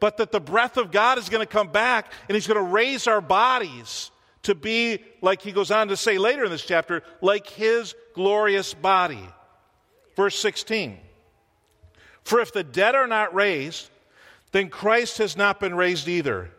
but 0.00 0.16
that 0.16 0.32
the 0.32 0.40
breath 0.40 0.78
of 0.78 0.90
God 0.90 1.18
is 1.18 1.28
going 1.28 1.46
to 1.46 1.52
come 1.52 1.68
back 1.68 2.10
and 2.28 2.34
he's 2.34 2.46
going 2.46 2.56
to 2.56 2.62
raise 2.62 3.06
our 3.06 3.20
bodies 3.20 4.10
to 4.44 4.54
be, 4.54 5.02
like 5.20 5.42
he 5.42 5.52
goes 5.52 5.70
on 5.70 5.88
to 5.88 5.96
say 5.96 6.18
later 6.18 6.44
in 6.44 6.50
this 6.50 6.64
chapter, 6.64 7.02
like 7.20 7.46
his 7.48 7.94
glorious 8.14 8.74
body. 8.74 9.26
Verse 10.16 10.38
16 10.38 10.98
For 12.24 12.40
if 12.40 12.52
the 12.52 12.64
dead 12.64 12.94
are 12.94 13.06
not 13.06 13.34
raised, 13.34 13.88
then 14.52 14.68
Christ 14.68 15.18
has 15.18 15.36
not 15.36 15.60
been 15.60 15.74
raised 15.74 16.08
either. 16.08 16.50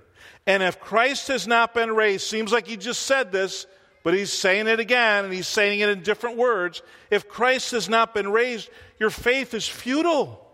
And 0.46 0.62
if 0.62 0.80
Christ 0.80 1.30
has 1.30 1.48
not 1.48 1.74
been 1.74 1.92
raised, 1.92 2.28
seems 2.28 2.52
like 2.52 2.68
he 2.68 2.76
just 2.76 3.04
said 3.04 3.32
this, 3.32 3.66
but 4.04 4.14
he's 4.14 4.34
saying 4.34 4.68
it 4.68 4.80
again, 4.80 5.24
and 5.26 5.34
he's 5.34 5.48
saying 5.48 5.80
it 5.80 5.90
in 5.90 6.02
different 6.02 6.36
words. 6.36 6.82
If 7.10 7.30
Christ 7.30 7.72
has 7.72 7.88
not 7.88 8.14
been 8.14 8.30
raised, 8.30 8.70
your 9.00 9.10
faith 9.10 9.54
is 9.54 9.68
futile. 9.68 10.46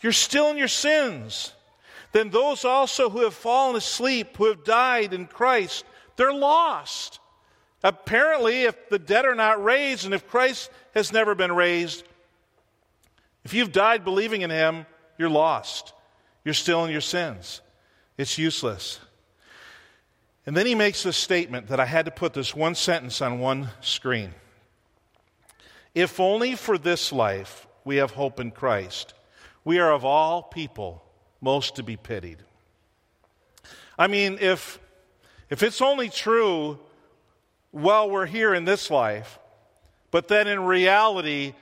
You're 0.00 0.10
still 0.10 0.50
in 0.50 0.56
your 0.56 0.68
sins. 0.68 1.52
Then 2.10 2.30
those 2.30 2.64
also 2.64 3.08
who 3.08 3.22
have 3.22 3.34
fallen 3.34 3.76
asleep, 3.76 4.36
who 4.36 4.46
have 4.46 4.64
died 4.64 5.14
in 5.14 5.26
Christ, 5.26 5.84
they're 6.16 6.32
lost. 6.32 7.20
Apparently, 7.82 8.62
if 8.62 8.88
the 8.88 8.98
dead 8.98 9.24
are 9.24 9.34
not 9.34 9.62
raised 9.62 10.04
and 10.04 10.14
if 10.14 10.28
Christ 10.28 10.70
has 10.94 11.12
never 11.12 11.34
been 11.34 11.52
raised, 11.52 12.04
if 13.44 13.54
you've 13.54 13.72
died 13.72 14.04
believing 14.04 14.42
in 14.42 14.50
him, 14.50 14.86
you're 15.18 15.30
lost. 15.30 15.92
You're 16.44 16.54
still 16.54 16.84
in 16.84 16.90
your 16.90 17.00
sins. 17.00 17.60
It's 18.16 18.38
useless. 18.38 19.00
And 20.46 20.56
then 20.56 20.66
he 20.66 20.74
makes 20.74 21.02
this 21.02 21.16
statement 21.16 21.68
that 21.68 21.80
I 21.80 21.86
had 21.86 22.04
to 22.06 22.10
put 22.10 22.34
this 22.34 22.54
one 22.54 22.74
sentence 22.74 23.20
on 23.20 23.38
one 23.38 23.68
screen. 23.80 24.34
If 25.94 26.18
only 26.18 26.54
for 26.54 26.78
this 26.78 27.12
life 27.12 27.66
we 27.84 27.96
have 27.96 28.12
hope 28.12 28.40
in 28.40 28.50
Christ, 28.50 29.14
we 29.64 29.78
are 29.78 29.92
of 29.92 30.04
all 30.04 30.42
people 30.42 31.02
most 31.40 31.76
to 31.76 31.82
be 31.82 31.96
pitied. 31.96 32.38
I 33.98 34.06
mean, 34.06 34.38
if 34.40 34.78
if 35.52 35.62
it's 35.62 35.82
only 35.82 36.08
true 36.08 36.78
while 37.72 38.08
we're 38.08 38.24
here 38.24 38.54
in 38.54 38.64
this 38.64 38.90
life, 38.90 39.38
but 40.10 40.26
then 40.26 40.48
in 40.48 40.64
reality, 40.64 41.52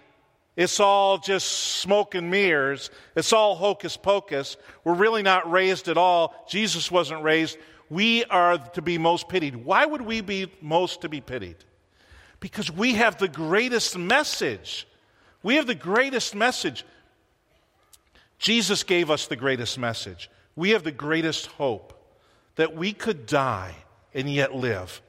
it's 0.54 0.78
all 0.78 1.18
just 1.18 1.48
smoke 1.48 2.14
and 2.14 2.30
mirrors, 2.30 2.90
it's 3.16 3.32
all 3.32 3.56
hocus 3.56 3.96
pocus, 3.96 4.56
we're 4.84 4.94
really 4.94 5.24
not 5.24 5.50
raised 5.50 5.88
at 5.88 5.98
all, 5.98 6.46
Jesus 6.48 6.88
wasn't 6.88 7.24
raised, 7.24 7.58
we 7.88 8.24
are 8.26 8.58
to 8.58 8.80
be 8.80 8.96
most 8.96 9.28
pitied. 9.28 9.56
Why 9.56 9.86
would 9.86 10.02
we 10.02 10.20
be 10.20 10.52
most 10.60 11.00
to 11.00 11.08
be 11.08 11.20
pitied? 11.20 11.56
Because 12.38 12.70
we 12.70 12.94
have 12.94 13.18
the 13.18 13.26
greatest 13.26 13.98
message. 13.98 14.86
We 15.42 15.56
have 15.56 15.66
the 15.66 15.74
greatest 15.74 16.36
message. 16.36 16.84
Jesus 18.38 18.84
gave 18.84 19.10
us 19.10 19.26
the 19.26 19.34
greatest 19.34 19.80
message. 19.80 20.30
We 20.54 20.70
have 20.70 20.84
the 20.84 20.92
greatest 20.92 21.46
hope 21.46 21.99
that 22.60 22.76
we 22.76 22.92
could 22.92 23.24
die 23.24 23.74
and 24.12 24.30
yet 24.30 24.54
live. 24.54 25.00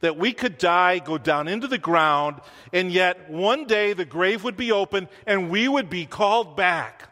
That 0.00 0.16
we 0.16 0.32
could 0.32 0.56
die, 0.56 1.00
go 1.00 1.18
down 1.18 1.46
into 1.46 1.68
the 1.68 1.76
ground, 1.76 2.40
and 2.72 2.90
yet 2.90 3.28
one 3.30 3.66
day 3.66 3.92
the 3.92 4.06
grave 4.06 4.42
would 4.42 4.56
be 4.56 4.72
open 4.72 5.06
and 5.26 5.50
we 5.50 5.68
would 5.68 5.90
be 5.90 6.06
called 6.06 6.56
back. 6.56 7.10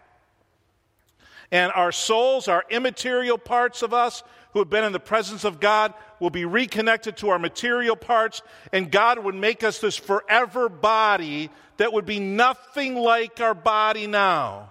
And 1.50 1.70
our 1.72 1.92
souls, 1.92 2.48
our 2.48 2.64
immaterial 2.70 3.36
parts 3.36 3.82
of 3.82 3.92
us 3.92 4.22
who 4.54 4.60
have 4.60 4.70
been 4.70 4.82
in 4.82 4.92
the 4.92 4.98
presence 4.98 5.44
of 5.44 5.60
God, 5.60 5.92
will 6.20 6.30
be 6.30 6.46
reconnected 6.46 7.18
to 7.18 7.28
our 7.28 7.38
material 7.38 7.96
parts, 7.96 8.40
and 8.72 8.90
God 8.90 9.18
would 9.18 9.34
make 9.34 9.62
us 9.62 9.78
this 9.78 9.96
forever 9.98 10.70
body 10.70 11.50
that 11.76 11.92
would 11.92 12.06
be 12.06 12.18
nothing 12.18 12.94
like 12.94 13.42
our 13.42 13.52
body 13.52 14.06
now. 14.06 14.70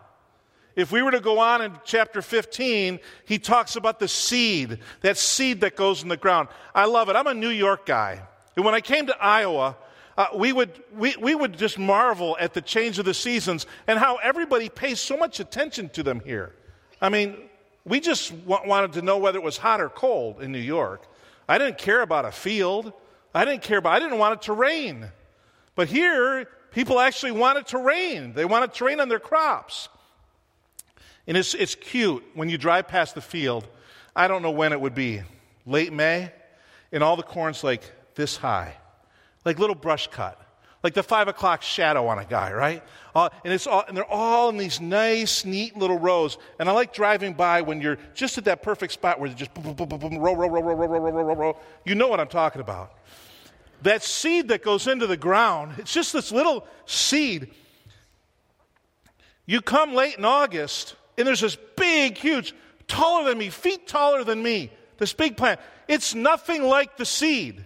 If 0.76 0.92
we 0.92 1.02
were 1.02 1.12
to 1.12 1.22
go 1.22 1.40
on 1.40 1.62
in 1.62 1.72
chapter 1.86 2.22
15, 2.22 3.00
he 3.26 3.40
talks 3.40 3.76
about 3.76 4.00
the 4.00 4.08
seed, 4.08 4.80
that 5.02 5.18
seed 5.18 5.62
that 5.62 5.76
goes 5.76 6.04
in 6.04 6.10
the 6.10 6.18
ground. 6.18 6.50
I 6.74 6.86
love 6.86 7.10
it. 7.10 7.16
I'm 7.16 7.28
a 7.28 7.34
New 7.34 7.50
York 7.50 7.86
guy. 7.86 8.22
And 8.56 8.66
when 8.66 8.76
I 8.76 8.82
came 8.82 9.08
to 9.08 9.18
Iowa, 9.22 9.78
uh, 10.18 10.28
we, 10.36 10.54
would, 10.54 10.72
we, 10.94 11.16
we 11.18 11.36
would 11.36 11.58
just 11.58 11.78
marvel 11.78 12.38
at 12.40 12.54
the 12.54 12.62
change 12.62 13.00
of 13.00 13.06
the 13.06 13.14
seasons 13.14 13.66
and 13.88 14.00
how 14.00 14.18
everybody 14.18 14.70
pays 14.70 15.00
so 15.00 15.18
much 15.18 15.40
attention 15.40 15.90
to 15.90 16.04
them 16.04 16.22
here. 16.22 16.54
I 17.02 17.10
mean, 17.10 17.38
we 17.86 18.00
just 18.00 18.32
w- 18.46 18.70
wanted 18.70 18.94
to 18.94 19.02
know 19.02 19.18
whether 19.18 19.38
it 19.38 19.44
was 19.44 19.58
hot 19.58 19.82
or 19.82 19.90
cold 19.90 20.42
in 20.42 20.52
New 20.52 20.60
York. 20.60 21.08
I 21.48 21.58
didn't 21.58 21.78
care 21.78 22.02
about 22.02 22.26
a 22.26 22.32
field. 22.32 22.92
I 23.34 23.46
didn't 23.46 23.62
care 23.62 23.78
about, 23.78 23.94
I 23.94 24.00
didn't 24.00 24.18
want 24.18 24.36
it 24.36 24.42
to 24.44 24.54
rain. 24.54 25.10
But 25.76 25.90
here, 25.90 26.46
people 26.72 27.00
actually 27.00 27.34
want 27.34 27.60
it 27.60 27.68
to 27.68 27.78
rain. 27.78 28.34
They 28.34 28.46
want 28.46 28.64
it 28.66 28.74
to 28.76 28.86
rain 28.86 29.00
on 29.00 29.10
their 29.10 29.20
crops. 29.20 29.90
And 31.28 31.36
it's, 31.36 31.54
it's 31.54 31.76
cute 31.76 32.24
when 32.34 32.50
you 32.50 32.58
drive 32.58 32.88
past 32.88 33.16
the 33.16 33.22
field. 33.22 33.68
I 34.16 34.28
don't 34.28 34.42
know 34.42 34.52
when 34.52 34.72
it 34.72 34.80
would 34.80 34.96
be, 34.96 35.22
late 35.66 35.92
May, 35.92 36.32
and 36.92 37.04
all 37.04 37.16
the 37.16 37.24
corn's 37.24 37.64
like 37.64 37.84
this 38.16 38.38
high, 38.38 38.76
like 39.44 39.60
little 39.60 39.76
brush 39.76 40.08
cut, 40.08 40.40
like 40.84 40.94
the 40.94 41.04
five 41.04 41.28
o'clock 41.28 41.62
shadow 41.62 42.08
on 42.08 42.20
a 42.20 42.26
guy, 42.26 42.54
right? 42.54 42.84
Uh, 43.16 43.30
and, 43.44 43.54
it's 43.54 43.66
all, 43.66 43.84
and 43.88 43.98
they're 43.98 44.12
all 44.12 44.50
in 44.50 44.58
these 44.58 44.80
nice, 44.80 45.46
neat 45.46 45.76
little 45.76 45.98
rows. 45.98 46.38
And 46.60 46.70
I 46.70 46.74
like 46.74 46.94
driving 46.94 47.34
by 47.34 47.62
when 47.62 47.82
you're 47.82 47.98
just 48.14 48.38
at 48.38 48.46
that 48.46 48.62
perfect 48.62 48.94
spot 48.94 49.20
where 49.20 49.30
they 49.30 49.36
just 49.36 49.54
boom, 49.54 49.74
boom, 49.74 49.88
boom, 49.88 50.00
boom, 50.00 50.18
row, 50.18 50.36
row, 50.36 50.48
row, 50.48 50.62
row, 50.62 50.76
row, 50.76 50.88
row, 50.88 51.00
row, 51.00 51.24
row, 51.24 51.36
row. 51.36 51.58
You 51.86 51.96
know 51.96 52.08
what 52.08 52.20
I'm 52.20 52.28
talking 52.28 52.62
about. 52.62 52.94
That 53.82 54.04
seed 54.04 54.50
that 54.50 54.64
goes 54.64 54.88
into 54.88 55.08
the 55.08 55.18
ground, 55.18 55.74
it's 55.78 55.94
just 55.94 56.14
this 56.14 56.32
little 56.32 56.68
seed. 56.86 57.52
You 59.46 59.62
come 59.62 59.94
late 59.94 60.18
in 60.18 60.26
August, 60.26 60.96
and 61.18 61.28
there's 61.28 61.42
this 61.42 61.58
big, 61.76 62.18
huge, 62.18 62.54
taller 62.88 63.30
than 63.30 63.38
me, 63.38 63.50
feet 63.50 63.88
taller 63.88 64.24
than 64.24 64.42
me, 64.42 64.72
this 64.98 65.14
big 65.14 65.38
plant. 65.38 65.60
It's 65.88 66.16
nothing 66.16 66.64
like 66.64 66.98
the 66.98 67.06
seed. 67.06 67.64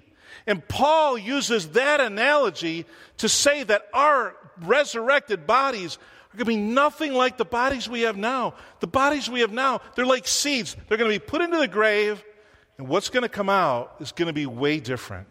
And 0.48 0.68
Paul 0.68 1.18
uses 1.18 1.70
that 1.70 2.00
analogy 2.00 2.86
to 3.18 3.30
say 3.30 3.64
that 3.64 3.84
our 3.94 4.36
resurrected 4.62 5.46
bodies 5.46 5.98
are 6.34 6.38
going 6.38 6.46
to 6.46 6.46
be 6.46 6.58
nothing 6.58 7.14
like 7.14 7.38
the 7.38 7.46
bodies 7.46 7.90
we 7.90 8.02
have 8.02 8.18
now. 8.18 8.56
The 8.80 8.88
bodies 8.88 9.30
we 9.30 9.42
have 9.42 9.52
now, 9.52 9.82
they're 9.96 10.06
like 10.06 10.28
seeds. 10.28 10.76
They're 10.88 10.98
going 10.98 11.12
to 11.12 11.20
be 11.20 11.24
put 11.26 11.42
into 11.42 11.58
the 11.58 11.68
grave, 11.68 12.24
and 12.78 12.88
what's 12.88 13.10
going 13.10 13.24
to 13.24 13.30
come 13.30 13.50
out 13.50 13.96
is 14.00 14.12
going 14.12 14.28
to 14.28 14.34
be 14.34 14.46
way 14.46 14.80
different. 14.80 15.28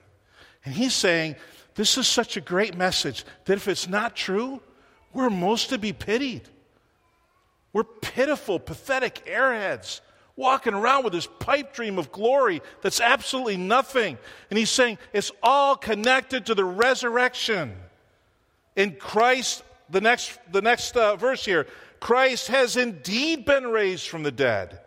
And 0.65 0.75
he's 0.75 0.95
saying, 0.95 1.37
This 1.75 1.97
is 1.99 2.07
such 2.07 2.37
a 2.37 2.41
great 2.41 2.77
message 2.77 3.25
that 3.45 3.55
if 3.55 3.69
it's 3.69 3.89
not 3.89 4.17
true, 4.17 4.61
we're 5.13 5.31
most 5.31 5.71
to 5.71 5.79
be 5.79 5.93
pitied. 5.93 6.49
We're 7.73 7.85
pitiful, 7.85 8.59
pathetic 8.59 9.25
airheads 9.27 10.01
walking 10.37 10.73
around 10.73 11.03
with 11.03 11.13
this 11.13 11.29
pipe 11.41 11.75
dream 11.75 11.99
of 11.99 12.13
glory 12.13 12.63
that's 12.81 13.01
absolutely 13.01 13.57
nothing. 13.57 14.17
And 14.51 14.59
he's 14.59 14.71
saying 14.71 14.99
it's 15.13 15.33
all 15.43 15.77
connected 15.77 16.47
to 16.47 16.55
the 16.55 16.65
resurrection. 16.65 17.75
In 18.77 18.95
Christ, 18.95 19.65
the 19.91 20.01
next, 20.01 20.39
the 20.53 20.63
next 20.63 20.97
uh, 20.97 21.17
verse 21.17 21.45
here, 21.45 21.67
Christ 21.99 22.47
has 22.49 22.77
indeed 22.77 23.45
been 23.45 23.67
raised 23.67 24.09
from 24.09 24.23
the 24.23 24.31
dead. 24.31 24.79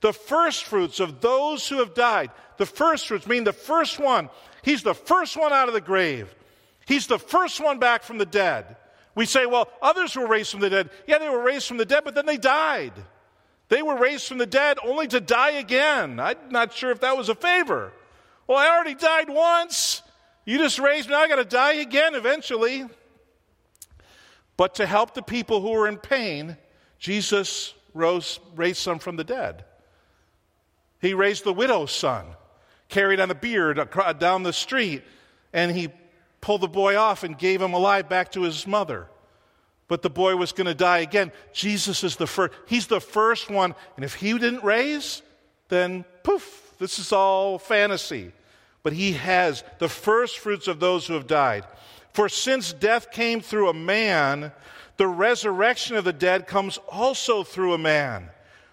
The 0.00 0.12
first 0.12 0.64
fruits 0.64 1.00
of 1.00 1.20
those 1.20 1.68
who 1.68 1.78
have 1.78 1.94
died. 1.94 2.30
The 2.56 2.66
first 2.66 3.06
fruits 3.06 3.26
mean 3.26 3.44
the 3.44 3.52
first 3.52 4.00
one. 4.00 4.28
He's 4.62 4.82
the 4.82 4.94
first 4.94 5.36
one 5.36 5.52
out 5.52 5.68
of 5.68 5.74
the 5.74 5.80
grave. 5.80 6.34
He's 6.86 7.06
the 7.06 7.18
first 7.18 7.60
one 7.60 7.78
back 7.78 8.02
from 8.02 8.18
the 8.18 8.26
dead. 8.26 8.76
We 9.18 9.26
say, 9.26 9.46
well, 9.46 9.68
others 9.82 10.14
were 10.14 10.28
raised 10.28 10.52
from 10.52 10.60
the 10.60 10.70
dead. 10.70 10.90
Yeah, 11.08 11.18
they 11.18 11.28
were 11.28 11.42
raised 11.42 11.66
from 11.66 11.76
the 11.76 11.84
dead, 11.84 12.04
but 12.04 12.14
then 12.14 12.24
they 12.24 12.36
died. 12.36 12.92
They 13.68 13.82
were 13.82 13.96
raised 13.96 14.28
from 14.28 14.38
the 14.38 14.46
dead 14.46 14.78
only 14.84 15.08
to 15.08 15.18
die 15.18 15.50
again. 15.50 16.20
I'm 16.20 16.36
not 16.50 16.72
sure 16.72 16.92
if 16.92 17.00
that 17.00 17.16
was 17.16 17.28
a 17.28 17.34
favor. 17.34 17.92
Well, 18.46 18.56
I 18.56 18.68
already 18.68 18.94
died 18.94 19.28
once. 19.28 20.02
You 20.44 20.58
just 20.58 20.78
raised 20.78 21.08
me, 21.08 21.16
I 21.16 21.26
got 21.26 21.34
to 21.34 21.44
die 21.44 21.72
again 21.72 22.14
eventually. 22.14 22.86
But 24.56 24.76
to 24.76 24.86
help 24.86 25.14
the 25.14 25.22
people 25.22 25.62
who 25.62 25.72
were 25.72 25.88
in 25.88 25.96
pain, 25.96 26.56
Jesus 27.00 27.74
rose, 27.94 28.38
raised 28.54 28.78
some 28.78 29.00
from 29.00 29.16
the 29.16 29.24
dead. 29.24 29.64
He 31.00 31.12
raised 31.12 31.42
the 31.42 31.52
widow's 31.52 31.90
son, 31.90 32.24
carried 32.88 33.18
on 33.18 33.32
a 33.32 33.34
bier 33.34 33.74
down 33.74 34.44
the 34.44 34.52
street, 34.52 35.02
and 35.52 35.72
he 35.72 35.88
pulled 36.40 36.60
the 36.60 36.68
boy 36.68 36.96
off 36.96 37.24
and 37.24 37.38
gave 37.38 37.60
him 37.60 37.72
alive 37.72 38.08
back 38.08 38.32
to 38.32 38.42
his 38.42 38.66
mother. 38.66 39.08
But 39.88 40.02
the 40.02 40.10
boy 40.10 40.36
was 40.36 40.52
going 40.52 40.66
to 40.66 40.74
die 40.74 40.98
again. 40.98 41.32
Jesus 41.52 42.04
is 42.04 42.16
the 42.16 42.26
first. 42.26 42.54
He's 42.66 42.86
the 42.86 43.00
first 43.00 43.50
one. 43.50 43.74
And 43.96 44.04
if 44.04 44.14
he 44.14 44.32
didn't 44.32 44.62
raise, 44.62 45.22
then 45.68 46.04
poof, 46.22 46.74
this 46.78 46.98
is 46.98 47.12
all 47.12 47.58
fantasy. 47.58 48.32
But 48.82 48.92
he 48.92 49.12
has 49.12 49.64
the 49.78 49.88
first 49.88 50.38
fruits 50.38 50.68
of 50.68 50.78
those 50.78 51.06
who 51.06 51.14
have 51.14 51.26
died. 51.26 51.64
For 52.12 52.28
since 52.28 52.72
death 52.72 53.10
came 53.10 53.40
through 53.40 53.70
a 53.70 53.74
man, 53.74 54.52
the 54.98 55.06
resurrection 55.06 55.96
of 55.96 56.04
the 56.04 56.12
dead 56.12 56.46
comes 56.46 56.78
also 56.88 57.42
through 57.42 57.72
a 57.72 57.78
man. 57.78 58.28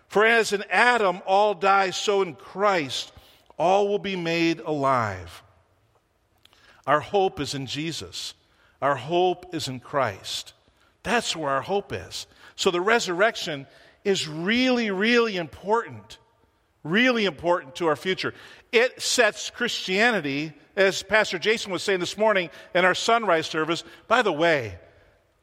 For 0.07 0.25
as 0.25 0.53
in 0.53 0.63
Adam 0.69 1.22
all 1.25 1.53
die, 1.53 1.91
so 1.91 2.22
in 2.22 2.36
Christ 2.36 3.13
all 3.57 3.88
will 3.88 4.00
be 4.00 4.15
made 4.15 4.60
alive. 4.60 5.43
Our 6.88 7.00
hope 7.00 7.39
is 7.39 7.56
in 7.56 7.65
Jesus. 7.65 8.34
Our 8.82 8.96
hope 8.96 9.54
is 9.54 9.68
in 9.68 9.80
Christ. 9.80 10.54
That's 11.04 11.36
where 11.36 11.51
our 11.51 11.62
hope 11.62 11.92
is. 11.94 12.27
So 12.56 12.72
the 12.72 12.82
resurrection 12.82 13.68
is 14.04 14.27
really, 14.27 14.92
really 14.92 15.38
important. 15.38 16.20
Really 16.84 17.25
important 17.25 17.75
to 17.75 17.88
our 17.88 17.96
future. 17.96 18.34
It 18.72 19.01
sets 19.01 19.50
Christianity, 19.50 20.54
as 20.75 21.04
Pastor 21.04 21.39
Jason 21.39 21.72
was 21.72 21.82
saying 21.84 22.00
this 22.00 22.18
morning 22.18 22.50
in 22.74 22.86
our 22.86 22.96
sunrise 22.96 23.48
service. 23.48 23.84
By 24.08 24.22
the 24.22 24.32
way, 24.32 24.77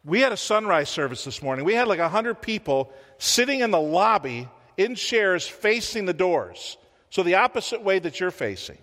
we 0.04 0.20
had 0.20 0.32
a 0.32 0.37
sunrise 0.37 0.88
service 0.88 1.25
this 1.25 1.42
morning. 1.42 1.64
We 1.64 1.75
had 1.75 1.88
like 1.88 1.99
100 1.99 2.40
people 2.40 2.92
sitting 3.18 3.61
in 3.61 3.70
the 3.70 3.80
lobby 3.80 4.49
in 4.76 4.94
chairs 4.94 5.46
facing 5.46 6.06
the 6.06 6.14
doors. 6.14 6.76
So 7.11 7.22
the 7.22 7.37
opposite 7.37 7.82
way 7.82 7.99
that 7.99 8.20
you're 8.20 8.30
facing 8.30 8.78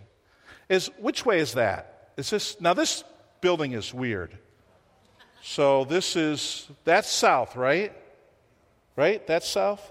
is 0.70 0.88
which 1.00 1.26
way 1.26 1.40
is 1.40 1.54
that? 1.54 1.89
Is 2.20 2.30
this 2.30 2.60
now 2.60 2.74
this 2.74 3.06
building 3.40 3.72
is 3.72 3.94
weird. 3.94 4.38
So 5.42 5.86
this 5.86 6.18
is 6.18 6.68
that's 6.84 7.10
south, 7.10 7.56
right? 7.56 7.94
Right? 8.98 9.26
That's 9.26 9.48
south? 9.48 9.90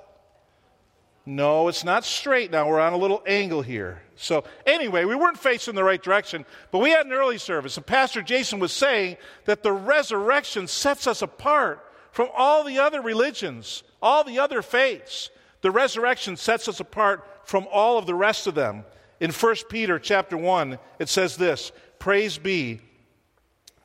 No, 1.24 1.68
it's 1.68 1.84
not 1.84 2.04
straight 2.04 2.50
now. 2.50 2.68
We're 2.68 2.80
on 2.80 2.92
a 2.92 2.98
little 2.98 3.22
angle 3.26 3.62
here. 3.62 4.02
So, 4.16 4.44
anyway, 4.66 5.04
we 5.04 5.14
weren't 5.14 5.38
facing 5.38 5.74
the 5.74 5.84
right 5.84 6.02
direction, 6.02 6.44
but 6.70 6.78
we 6.78 6.90
had 6.90 7.06
an 7.06 7.12
early 7.12 7.38
service, 7.38 7.76
and 7.76 7.86
Pastor 7.86 8.22
Jason 8.22 8.58
was 8.58 8.72
saying 8.72 9.18
that 9.44 9.62
the 9.62 9.72
resurrection 9.72 10.66
sets 10.66 11.06
us 11.06 11.20
apart 11.20 11.84
from 12.12 12.28
all 12.34 12.64
the 12.64 12.78
other 12.78 13.02
religions, 13.02 13.82
all 14.00 14.24
the 14.24 14.38
other 14.38 14.62
faiths. 14.62 15.28
The 15.60 15.70
resurrection 15.70 16.36
sets 16.36 16.66
us 16.66 16.80
apart 16.80 17.26
from 17.44 17.66
all 17.70 17.98
of 17.98 18.06
the 18.06 18.14
rest 18.14 18.46
of 18.46 18.54
them. 18.54 18.84
In 19.20 19.30
1 19.30 19.56
Peter 19.68 19.98
chapter 19.98 20.36
1, 20.36 20.78
it 20.98 21.08
says 21.08 21.36
this 21.36 21.72
Praise 21.98 22.38
be 22.38 22.80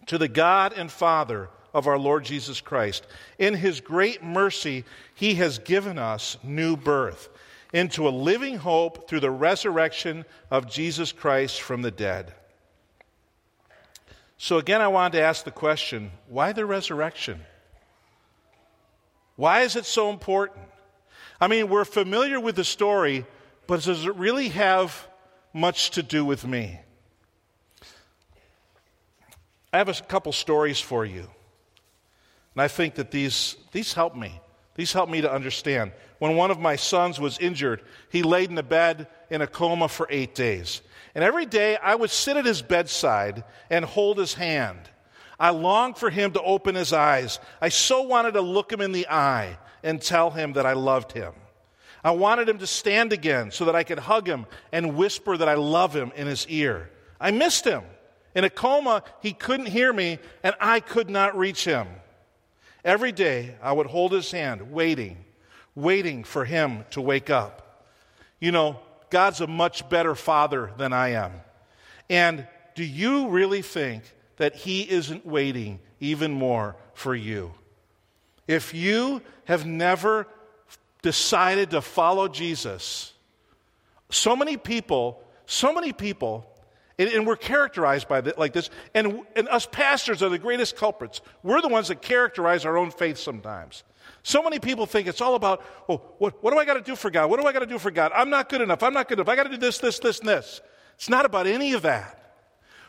to 0.08 0.18
the 0.18 0.28
God 0.28 0.74
and 0.74 0.92
Father 0.92 1.50
of 1.74 1.88
our 1.88 1.98
Lord 1.98 2.24
Jesus 2.24 2.62
Christ. 2.62 3.06
In 3.40 3.56
his 3.56 3.82
great 3.82 4.24
mercy, 4.24 4.86
he 5.16 5.36
has 5.36 5.60
given 5.60 5.98
us 5.98 6.38
new 6.44 6.78
birth 6.78 7.30
into 7.74 8.08
a 8.08 8.10
living 8.10 8.58
hope 8.58 9.10
through 9.10 9.22
the 9.22 9.32
resurrection 9.32 10.26
of 10.52 10.70
Jesus 10.70 11.12
Christ 11.12 11.62
from 11.62 11.82
the 11.82 11.92
dead. 11.92 12.34
So, 14.38 14.58
again, 14.58 14.82
I 14.82 14.90
wanted 14.90 15.18
to 15.18 15.24
ask 15.24 15.44
the 15.44 15.52
question 15.52 16.12
why 16.28 16.52
the 16.52 16.66
resurrection? 16.66 17.40
Why 19.36 19.62
is 19.62 19.76
it 19.76 19.86
so 19.86 20.10
important? 20.10 20.60
I 21.42 21.48
mean, 21.48 21.70
we're 21.70 21.86
familiar 21.86 22.40
with 22.40 22.56
the 22.56 22.64
story, 22.64 23.26
but 23.66 23.82
does 23.82 24.06
it 24.06 24.16
really 24.16 24.50
have 24.50 25.08
much 25.54 25.92
to 25.92 26.04
do 26.04 26.24
with 26.24 26.46
me? 26.46 26.80
I 29.74 29.80
have 29.80 29.90
a 29.90 29.94
couple 30.04 30.32
stories 30.32 30.80
for 30.80 31.04
you. 31.04 31.28
And 32.54 32.62
I 32.62 32.68
think 32.68 32.96
that 32.96 33.10
these, 33.10 33.56
these 33.72 33.94
help 33.94 34.16
me. 34.16 34.40
These 34.76 34.94
help 34.94 35.10
me 35.10 35.22
to 35.22 35.32
understand. 35.32 35.92
When 36.20 36.36
one 36.36 36.52
of 36.52 36.60
my 36.60 36.76
sons 36.76 37.20
was 37.20 37.40
injured, 37.40 37.82
he 38.10 38.22
laid 38.22 38.52
in 38.52 38.58
a 38.58 38.64
bed 38.64 39.08
in 39.32 39.42
a 39.42 39.48
coma 39.48 39.88
for 39.88 40.08
eight 40.10 40.36
days. 40.36 40.82
And 41.16 41.24
every 41.24 41.46
day 41.46 41.76
I 41.78 41.96
would 41.96 42.12
sit 42.12 42.38
at 42.38 42.46
his 42.46 42.62
bedside 42.62 43.44
and 43.70 43.84
hold 43.84 44.20
his 44.20 44.36
hand. 44.36 44.80
I 45.40 45.50
longed 45.50 45.98
for 45.98 46.12
him 46.12 46.32
to 46.34 46.42
open 46.42 46.76
his 46.76 46.94
eyes. 46.94 47.40
I 47.60 47.70
so 47.70 48.04
wanted 48.04 48.36
to 48.36 48.42
look 48.42 48.72
him 48.72 48.82
in 48.82 48.92
the 48.92 49.08
eye 49.10 49.58
and 49.84 50.02
tell 50.02 50.30
him 50.30 50.54
that 50.54 50.66
I 50.66 50.74
loved 50.74 51.12
him. 51.12 51.34
I 52.04 52.12
wanted 52.12 52.48
him 52.48 52.60
to 52.60 52.68
stand 52.68 53.14
again 53.14 53.52
so 53.52 53.66
that 53.66 53.76
I 53.76 53.84
could 53.84 54.00
hug 54.00 54.28
him 54.28 54.46
and 54.72 54.96
whisper 54.96 55.36
that 55.36 55.50
I 55.50 55.56
love 55.56 55.96
him 55.96 56.12
in 56.16 56.28
his 56.28 56.48
ear. 56.48 56.90
I 57.20 57.32
missed 57.32 57.66
him. 57.66 57.84
In 58.36 58.44
a 58.44 58.50
coma, 58.50 59.04
he 59.22 59.34
couldn't 59.34 59.68
hear 59.68 59.94
me, 59.94 60.20
and 60.44 60.56
I 60.60 60.80
could 60.80 61.10
not 61.10 61.38
reach 61.38 61.66
him. 61.66 61.88
Every 62.84 63.12
day, 63.12 63.56
I 63.62 63.72
would 63.72 63.88
hold 63.88 64.12
his 64.12 64.32
hand, 64.32 64.72
waiting, 64.72 65.24
waiting 65.76 66.24
for 66.24 66.46
him 66.46 66.86
to 66.92 67.02
wake 67.02 67.30
up. 67.30 67.86
You 68.40 68.52
know, 68.52 68.80
God's 69.10 69.42
a 69.42 69.48
much 69.48 69.88
better 69.90 70.16
father 70.16 70.72
than 70.78 70.92
I 70.92 71.10
am. 71.10 71.32
And 72.10 72.48
do 72.76 72.84
you 72.84 73.30
really 73.30 73.62
think 73.62 74.04
that 74.38 74.56
he 74.56 74.90
isn't 74.90 75.26
waiting 75.26 75.80
even 76.00 76.32
more 76.32 76.76
for 76.94 77.16
you? 77.16 77.54
If 78.48 78.74
you 78.74 79.22
have 79.46 79.66
never 79.66 80.28
decided 81.02 81.70
to 81.72 81.82
follow 81.82 82.28
Jesus, 82.28 83.14
so 84.10 84.36
many 84.36 84.58
people, 84.58 85.24
so 85.46 85.74
many 85.74 85.94
people 85.94 86.50
and, 87.00 87.10
and, 87.10 87.26
we're 87.26 87.36
characterized 87.36 88.08
by 88.08 88.22
that 88.22 88.38
like 88.38 88.54
this. 88.54 88.70
And, 88.94 89.22
and 89.36 89.48
us 89.50 89.66
pastors 89.66 90.22
are 90.22 90.30
the 90.30 90.38
greatest 90.38 90.76
culprits. 90.76 91.22
We're 91.42 91.62
the 91.62 91.68
ones 91.68 91.88
that 91.88 92.02
characterize 92.02 92.66
our 92.66 92.78
own 92.78 92.92
faith 92.92 93.18
sometimes. 93.18 93.84
So 94.22 94.44
many 94.44 94.60
people 94.60 94.86
think 94.86 95.08
it's 95.08 95.22
all 95.22 95.36
about, 95.36 95.64
oh, 95.90 95.98
what, 96.18 96.42
what 96.44 96.52
do 96.52 96.60
I 96.60 96.66
got 96.66 96.76
to 96.76 96.82
do 96.82 96.96
for 96.96 97.10
God? 97.10 97.30
What 97.30 97.40
do 97.40 97.48
I 97.48 97.52
got 97.52 97.60
to 97.60 97.66
do 97.66 97.80
for 97.80 97.92
God? 97.92 98.12
I'm 98.16 98.30
not 98.30 98.48
good 98.48 98.62
enough. 98.62 98.84
I'm 98.84 98.94
not 98.94 99.08
good 99.08 99.18
enough. 99.20 99.28
I 99.28 99.36
got 99.36 99.44
to 99.44 99.50
do 99.50 99.58
this, 99.58 99.80
this, 99.80 100.00
this, 100.00 100.20
and 100.20 100.30
this. 100.30 100.62
It's 100.96 101.10
not 101.10 101.26
about 101.26 101.48
any 101.48 101.74
of 101.74 101.82
that. 101.82 102.20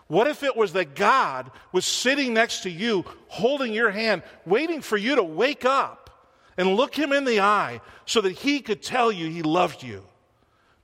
What 0.06 0.26
if 0.26 0.42
it 0.42 0.54
was 0.54 0.75
that 0.75 0.94
God 0.94 1.50
was 1.73 1.87
sitting 1.87 2.34
next 2.34 2.64
to 2.64 2.70
you, 2.70 3.04
holding 3.28 3.73
your 3.73 3.90
hand, 3.90 4.23
waiting 4.44 4.82
for 4.82 4.96
you 4.96 5.16
to 5.16 5.23
wake 5.23 5.64
up 5.64 6.11
and 6.56 6.76
look 6.76 6.94
him 6.94 7.12
in 7.12 7.25
the 7.25 7.40
eye 7.40 7.80
so 8.04 8.20
that 8.20 8.32
he 8.32 8.61
could 8.61 8.82
tell 8.82 9.11
you 9.11 9.30
he 9.30 9.42
loved 9.42 9.82
you? 9.82 10.04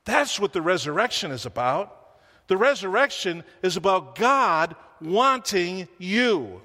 That's 0.05 0.39
what 0.39 0.53
the 0.53 0.61
resurrection 0.61 1.31
is 1.31 1.45
about. 1.45 2.00
The 2.51 2.57
resurrection 2.57 3.45
is 3.63 3.77
about 3.77 4.15
God 4.15 4.75
wanting 4.99 5.87
you. 5.97 6.59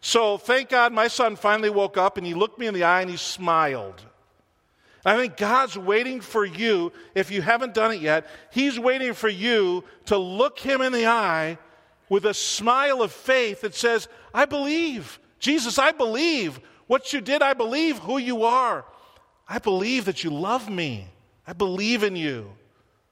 So 0.00 0.38
thank 0.38 0.68
God 0.68 0.92
my 0.92 1.08
son 1.08 1.34
finally 1.34 1.68
woke 1.68 1.96
up 1.96 2.16
and 2.16 2.24
he 2.24 2.32
looked 2.32 2.60
me 2.60 2.68
in 2.68 2.74
the 2.74 2.84
eye 2.84 3.00
and 3.00 3.10
he 3.10 3.16
smiled. 3.16 4.00
I 5.04 5.16
think 5.16 5.36
God's 5.36 5.76
waiting 5.76 6.20
for 6.20 6.44
you, 6.44 6.92
if 7.16 7.32
you 7.32 7.42
haven't 7.42 7.74
done 7.74 7.90
it 7.90 8.00
yet, 8.00 8.28
He's 8.52 8.78
waiting 8.78 9.14
for 9.14 9.28
you 9.28 9.82
to 10.06 10.16
look 10.16 10.60
Him 10.60 10.80
in 10.80 10.92
the 10.92 11.08
eye 11.08 11.58
with 12.08 12.24
a 12.24 12.32
smile 12.32 13.02
of 13.02 13.10
faith 13.10 13.62
that 13.62 13.74
says, 13.74 14.06
I 14.32 14.44
believe. 14.44 15.18
Jesus, 15.40 15.76
I 15.80 15.90
believe. 15.90 16.60
What 16.86 17.12
you 17.12 17.20
did, 17.20 17.42
I 17.42 17.54
believe 17.54 17.98
who 17.98 18.18
you 18.18 18.44
are. 18.44 18.84
I 19.48 19.58
believe 19.58 20.04
that 20.04 20.22
you 20.22 20.30
love 20.30 20.70
me. 20.70 21.08
I 21.48 21.52
believe 21.52 22.04
in 22.04 22.14
you. 22.14 22.52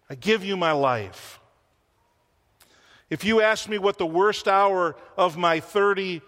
I 0.08 0.14
give 0.14 0.44
you 0.44 0.56
my 0.56 0.70
life. 0.70 1.40
If 3.08 3.24
you 3.24 3.40
ask 3.40 3.68
me 3.68 3.78
what 3.78 3.98
the 3.98 4.06
worst 4.06 4.48
hour 4.48 4.96
of 5.16 5.36
my 5.36 5.60
30, 5.60 6.22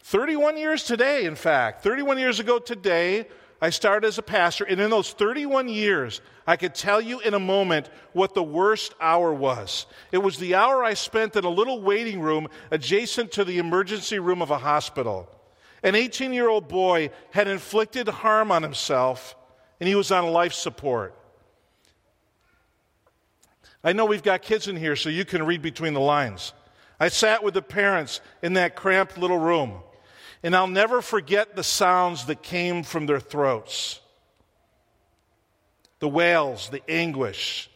31 0.00 0.56
years 0.56 0.84
today, 0.84 1.24
in 1.24 1.34
fact, 1.34 1.82
31 1.82 2.18
years 2.18 2.38
ago 2.38 2.58
today, 2.58 3.26
I 3.60 3.70
started 3.70 4.06
as 4.06 4.18
a 4.18 4.22
pastor, 4.22 4.64
and 4.64 4.80
in 4.80 4.90
those 4.90 5.10
31 5.12 5.68
years, 5.68 6.20
I 6.46 6.56
could 6.56 6.74
tell 6.74 7.00
you 7.00 7.20
in 7.20 7.34
a 7.34 7.40
moment 7.40 7.88
what 8.12 8.34
the 8.34 8.42
worst 8.42 8.94
hour 9.00 9.32
was. 9.32 9.86
It 10.12 10.18
was 10.18 10.38
the 10.38 10.54
hour 10.54 10.84
I 10.84 10.94
spent 10.94 11.34
in 11.34 11.44
a 11.44 11.48
little 11.48 11.80
waiting 11.80 12.20
room 12.20 12.48
adjacent 12.70 13.32
to 13.32 13.44
the 13.44 13.58
emergency 13.58 14.18
room 14.18 14.42
of 14.42 14.50
a 14.50 14.58
hospital. 14.58 15.28
An 15.82 15.94
18 15.94 16.32
year 16.32 16.48
old 16.48 16.68
boy 16.68 17.10
had 17.30 17.48
inflicted 17.48 18.06
harm 18.06 18.52
on 18.52 18.62
himself, 18.62 19.34
and 19.80 19.88
he 19.88 19.94
was 19.94 20.12
on 20.12 20.26
life 20.26 20.52
support. 20.52 21.14
I 23.84 23.92
know 23.92 24.06
we've 24.06 24.22
got 24.22 24.40
kids 24.40 24.66
in 24.66 24.76
here, 24.76 24.96
so 24.96 25.10
you 25.10 25.26
can 25.26 25.44
read 25.44 25.60
between 25.60 25.92
the 25.92 26.00
lines. 26.00 26.54
I 26.98 27.08
sat 27.08 27.44
with 27.44 27.52
the 27.52 27.62
parents 27.62 28.22
in 28.42 28.54
that 28.54 28.74
cramped 28.74 29.18
little 29.18 29.38
room, 29.38 29.74
and 30.42 30.56
I'll 30.56 30.66
never 30.66 31.02
forget 31.02 31.54
the 31.54 31.62
sounds 31.62 32.24
that 32.26 32.42
came 32.42 32.82
from 32.82 33.06
their 33.06 33.20
throats 33.20 34.00
the 36.00 36.08
wails, 36.08 36.68
the 36.68 36.82
anguish, 36.90 37.70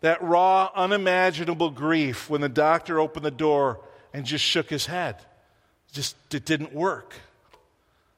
that 0.00 0.20
raw, 0.20 0.70
unimaginable 0.74 1.70
grief 1.70 2.28
when 2.28 2.40
the 2.40 2.48
doctor 2.48 2.98
opened 2.98 3.24
the 3.24 3.30
door 3.30 3.80
and 4.12 4.24
just 4.24 4.44
shook 4.44 4.68
his 4.68 4.86
head. 4.86 5.16
Just, 5.92 6.16
it 6.34 6.44
didn't 6.44 6.74
work. 6.74 7.14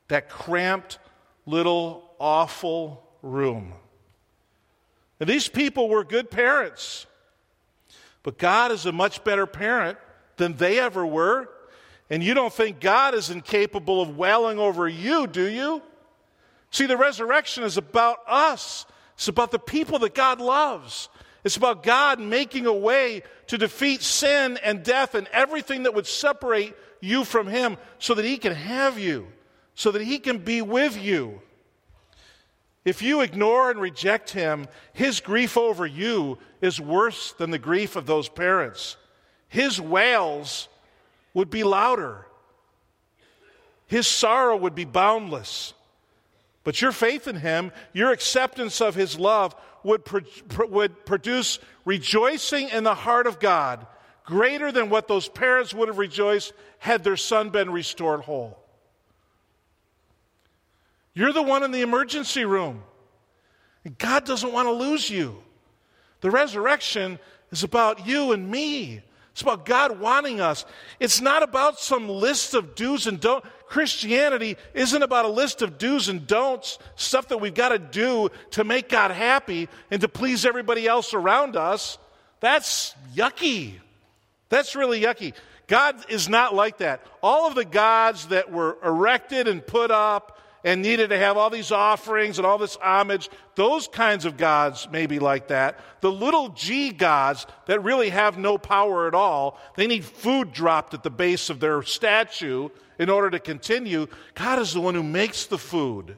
That 0.08 0.30
cramped, 0.30 0.98
little, 1.44 2.10
awful 2.18 3.06
room. 3.20 3.74
And 5.20 5.28
these 5.28 5.48
people 5.48 5.88
were 5.88 6.02
good 6.02 6.30
parents. 6.30 7.06
But 8.22 8.38
God 8.38 8.72
is 8.72 8.86
a 8.86 8.92
much 8.92 9.22
better 9.22 9.46
parent 9.46 9.98
than 10.36 10.56
they 10.56 10.80
ever 10.80 11.06
were. 11.06 11.48
And 12.08 12.24
you 12.24 12.34
don't 12.34 12.52
think 12.52 12.80
God 12.80 13.14
is 13.14 13.30
incapable 13.30 14.00
of 14.00 14.16
wailing 14.16 14.58
over 14.58 14.88
you, 14.88 15.26
do 15.26 15.48
you? 15.48 15.82
See, 16.70 16.86
the 16.86 16.96
resurrection 16.96 17.62
is 17.64 17.76
about 17.76 18.18
us, 18.26 18.86
it's 19.14 19.28
about 19.28 19.50
the 19.50 19.58
people 19.58 19.98
that 20.00 20.14
God 20.14 20.40
loves. 20.40 21.08
It's 21.42 21.56
about 21.56 21.82
God 21.82 22.20
making 22.20 22.66
a 22.66 22.72
way 22.72 23.22
to 23.46 23.56
defeat 23.56 24.02
sin 24.02 24.58
and 24.62 24.82
death 24.82 25.14
and 25.14 25.26
everything 25.32 25.84
that 25.84 25.94
would 25.94 26.06
separate 26.06 26.74
you 27.00 27.24
from 27.24 27.46
Him 27.46 27.78
so 27.98 28.14
that 28.14 28.26
He 28.26 28.36
can 28.36 28.54
have 28.54 28.98
you, 28.98 29.26
so 29.74 29.90
that 29.90 30.02
He 30.02 30.18
can 30.18 30.38
be 30.38 30.60
with 30.60 31.02
you. 31.02 31.40
If 32.84 33.02
you 33.02 33.20
ignore 33.20 33.70
and 33.70 33.80
reject 33.80 34.30
him, 34.30 34.66
his 34.92 35.20
grief 35.20 35.56
over 35.58 35.86
you 35.86 36.38
is 36.60 36.80
worse 36.80 37.32
than 37.32 37.50
the 37.50 37.58
grief 37.58 37.96
of 37.96 38.06
those 38.06 38.28
parents. 38.28 38.96
His 39.48 39.80
wails 39.80 40.68
would 41.34 41.50
be 41.50 41.62
louder, 41.62 42.26
his 43.86 44.06
sorrow 44.06 44.56
would 44.56 44.74
be 44.74 44.84
boundless. 44.84 45.74
But 46.62 46.82
your 46.82 46.92
faith 46.92 47.26
in 47.26 47.36
him, 47.36 47.72
your 47.94 48.12
acceptance 48.12 48.82
of 48.82 48.94
his 48.94 49.18
love, 49.18 49.56
would, 49.82 50.04
pro- 50.04 50.66
would 50.66 51.06
produce 51.06 51.58
rejoicing 51.86 52.68
in 52.68 52.84
the 52.84 52.94
heart 52.94 53.26
of 53.26 53.40
God 53.40 53.86
greater 54.24 54.70
than 54.70 54.90
what 54.90 55.08
those 55.08 55.28
parents 55.28 55.72
would 55.74 55.88
have 55.88 55.98
rejoiced 55.98 56.52
had 56.78 57.02
their 57.02 57.16
son 57.16 57.50
been 57.50 57.70
restored 57.70 58.20
whole. 58.20 58.59
You're 61.14 61.32
the 61.32 61.42
one 61.42 61.62
in 61.62 61.72
the 61.72 61.82
emergency 61.82 62.44
room. 62.44 62.82
And 63.84 63.96
God 63.98 64.24
doesn't 64.24 64.52
want 64.52 64.66
to 64.66 64.72
lose 64.72 65.08
you. 65.08 65.42
The 66.20 66.30
resurrection 66.30 67.18
is 67.50 67.62
about 67.64 68.06
you 68.06 68.32
and 68.32 68.50
me. 68.50 69.02
It's 69.32 69.42
about 69.42 69.64
God 69.64 70.00
wanting 70.00 70.40
us. 70.40 70.64
It's 70.98 71.20
not 71.20 71.42
about 71.42 71.80
some 71.80 72.08
list 72.08 72.54
of 72.54 72.74
do's 72.74 73.06
and 73.06 73.20
don'ts. 73.20 73.46
Christianity 73.66 74.56
isn't 74.74 75.02
about 75.02 75.24
a 75.24 75.28
list 75.28 75.62
of 75.62 75.78
do's 75.78 76.08
and 76.08 76.26
don'ts, 76.26 76.78
stuff 76.96 77.28
that 77.28 77.38
we've 77.38 77.54
got 77.54 77.68
to 77.70 77.78
do 77.78 78.28
to 78.50 78.64
make 78.64 78.88
God 78.88 79.12
happy 79.12 79.68
and 79.90 80.00
to 80.00 80.08
please 80.08 80.44
everybody 80.44 80.86
else 80.86 81.14
around 81.14 81.56
us. 81.56 81.98
That's 82.40 82.94
yucky. 83.14 83.74
That's 84.48 84.74
really 84.74 85.02
yucky. 85.02 85.34
God 85.68 86.04
is 86.10 86.28
not 86.28 86.52
like 86.52 86.78
that. 86.78 87.06
All 87.22 87.46
of 87.46 87.54
the 87.54 87.64
gods 87.64 88.26
that 88.26 88.50
were 88.50 88.76
erected 88.84 89.46
and 89.46 89.64
put 89.64 89.92
up 89.92 90.39
and 90.64 90.82
needed 90.82 91.10
to 91.10 91.18
have 91.18 91.36
all 91.36 91.50
these 91.50 91.72
offerings 91.72 92.38
and 92.38 92.46
all 92.46 92.58
this 92.58 92.76
homage. 92.76 93.30
Those 93.54 93.88
kinds 93.88 94.24
of 94.24 94.36
gods 94.36 94.88
may 94.90 95.06
be 95.06 95.18
like 95.18 95.48
that. 95.48 95.78
The 96.00 96.12
little 96.12 96.50
g 96.50 96.90
gods 96.90 97.46
that 97.66 97.82
really 97.82 98.10
have 98.10 98.38
no 98.38 98.58
power 98.58 99.08
at 99.08 99.14
all, 99.14 99.58
they 99.76 99.86
need 99.86 100.04
food 100.04 100.52
dropped 100.52 100.94
at 100.94 101.02
the 101.02 101.10
base 101.10 101.50
of 101.50 101.60
their 101.60 101.82
statue 101.82 102.68
in 102.98 103.08
order 103.08 103.30
to 103.30 103.38
continue. 103.38 104.06
God 104.34 104.58
is 104.58 104.74
the 104.74 104.80
one 104.80 104.94
who 104.94 105.02
makes 105.02 105.46
the 105.46 105.58
food. 105.58 106.16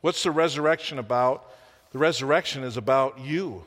What's 0.00 0.22
the 0.22 0.30
resurrection 0.30 0.98
about? 0.98 1.50
The 1.92 1.98
resurrection 1.98 2.62
is 2.62 2.76
about 2.76 3.18
you. 3.18 3.66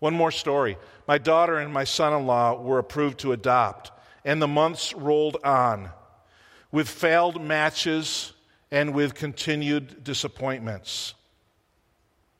One 0.00 0.14
more 0.14 0.32
story. 0.32 0.76
My 1.06 1.18
daughter 1.18 1.58
and 1.58 1.72
my 1.72 1.84
son 1.84 2.12
in 2.12 2.26
law 2.26 2.60
were 2.60 2.80
approved 2.80 3.20
to 3.20 3.32
adopt. 3.32 3.91
And 4.24 4.40
the 4.40 4.48
months 4.48 4.94
rolled 4.94 5.36
on 5.44 5.90
with 6.70 6.88
failed 6.88 7.42
matches 7.42 8.32
and 8.70 8.94
with 8.94 9.14
continued 9.14 10.02
disappointments. 10.02 11.14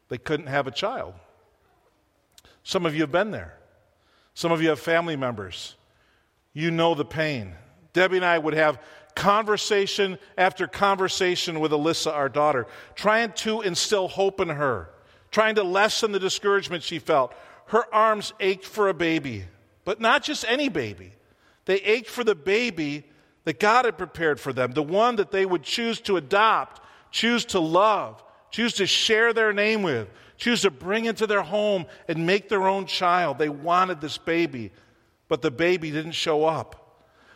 They 0.09 0.19
couldn't 0.19 0.47
have 0.47 0.67
a 0.67 0.71
child. 0.71 1.15
Some 2.65 2.87
of 2.87 2.95
you 2.95 3.03
have 3.03 3.13
been 3.13 3.31
there. 3.31 3.55
Some 4.35 4.53
of 4.53 4.63
you 4.63 4.71
have 4.71 4.81
family 4.81 5.17
members. 5.17 5.75
You 6.53 6.71
know 6.71 6.95
the 6.95 7.05
pain. 7.05 7.55
Debbie 7.93 8.17
and 8.17 8.25
I 8.25 8.39
would 8.39 8.55
have 8.55 8.81
conversation 9.15 10.19
after 10.39 10.67
conversation 10.67 11.61
with 11.61 11.73
Alyssa, 11.73 12.13
our 12.13 12.29
daughter, 12.29 12.67
trying 12.95 13.33
to 13.33 13.61
instill 13.61 14.09
hope 14.09 14.41
in 14.41 14.49
her, 14.49 14.89
trying 15.31 15.57
to 15.57 15.63
lessen 15.63 16.13
the 16.13 16.19
discouragement 16.19 16.83
she 16.83 16.99
felt. 16.99 17.35
Her 17.67 17.85
arms 17.93 18.33
ached 18.41 18.65
for 18.65 18.89
a 18.89 18.95
baby, 18.95 19.45
but 19.85 20.01
not 20.01 20.23
just 20.23 20.45
any 20.49 20.69
baby. 20.69 21.13
They 21.65 21.77
ached 21.77 22.11
for 22.11 22.25
the 22.25 22.35
baby 22.35 23.05
that 23.45 23.61
God 23.61 23.85
had 23.85 23.99
prepared 23.99 24.39
for 24.41 24.53
them, 24.53 24.73
the 24.73 24.83
one 24.83 25.17
that 25.17 25.31
they 25.31 25.45
would 25.45 25.63
choose 25.63 26.01
to 26.03 26.17
adopt, 26.17 26.81
choose 27.11 27.45
to 27.47 27.61
love, 27.61 28.23
choose 28.51 28.75
to 28.75 28.87
share 28.87 29.33
their 29.33 29.53
name 29.53 29.83
with, 29.83 30.09
choose 30.37 30.63
to 30.63 30.71
bring 30.71 31.07
into 31.07 31.27
their 31.27 31.43
home 31.43 31.87
and 32.09 32.27
make 32.27 32.49
their 32.49 32.67
own 32.67 32.87
child. 32.87 33.39
They 33.39 33.49
wanted 33.49 34.01
this 34.01 34.19
baby, 34.19 34.71
but 35.29 35.43
the 35.43 35.51
baby 35.51 35.91
didn't 35.91 36.13
show 36.13 36.45
up. 36.45 36.79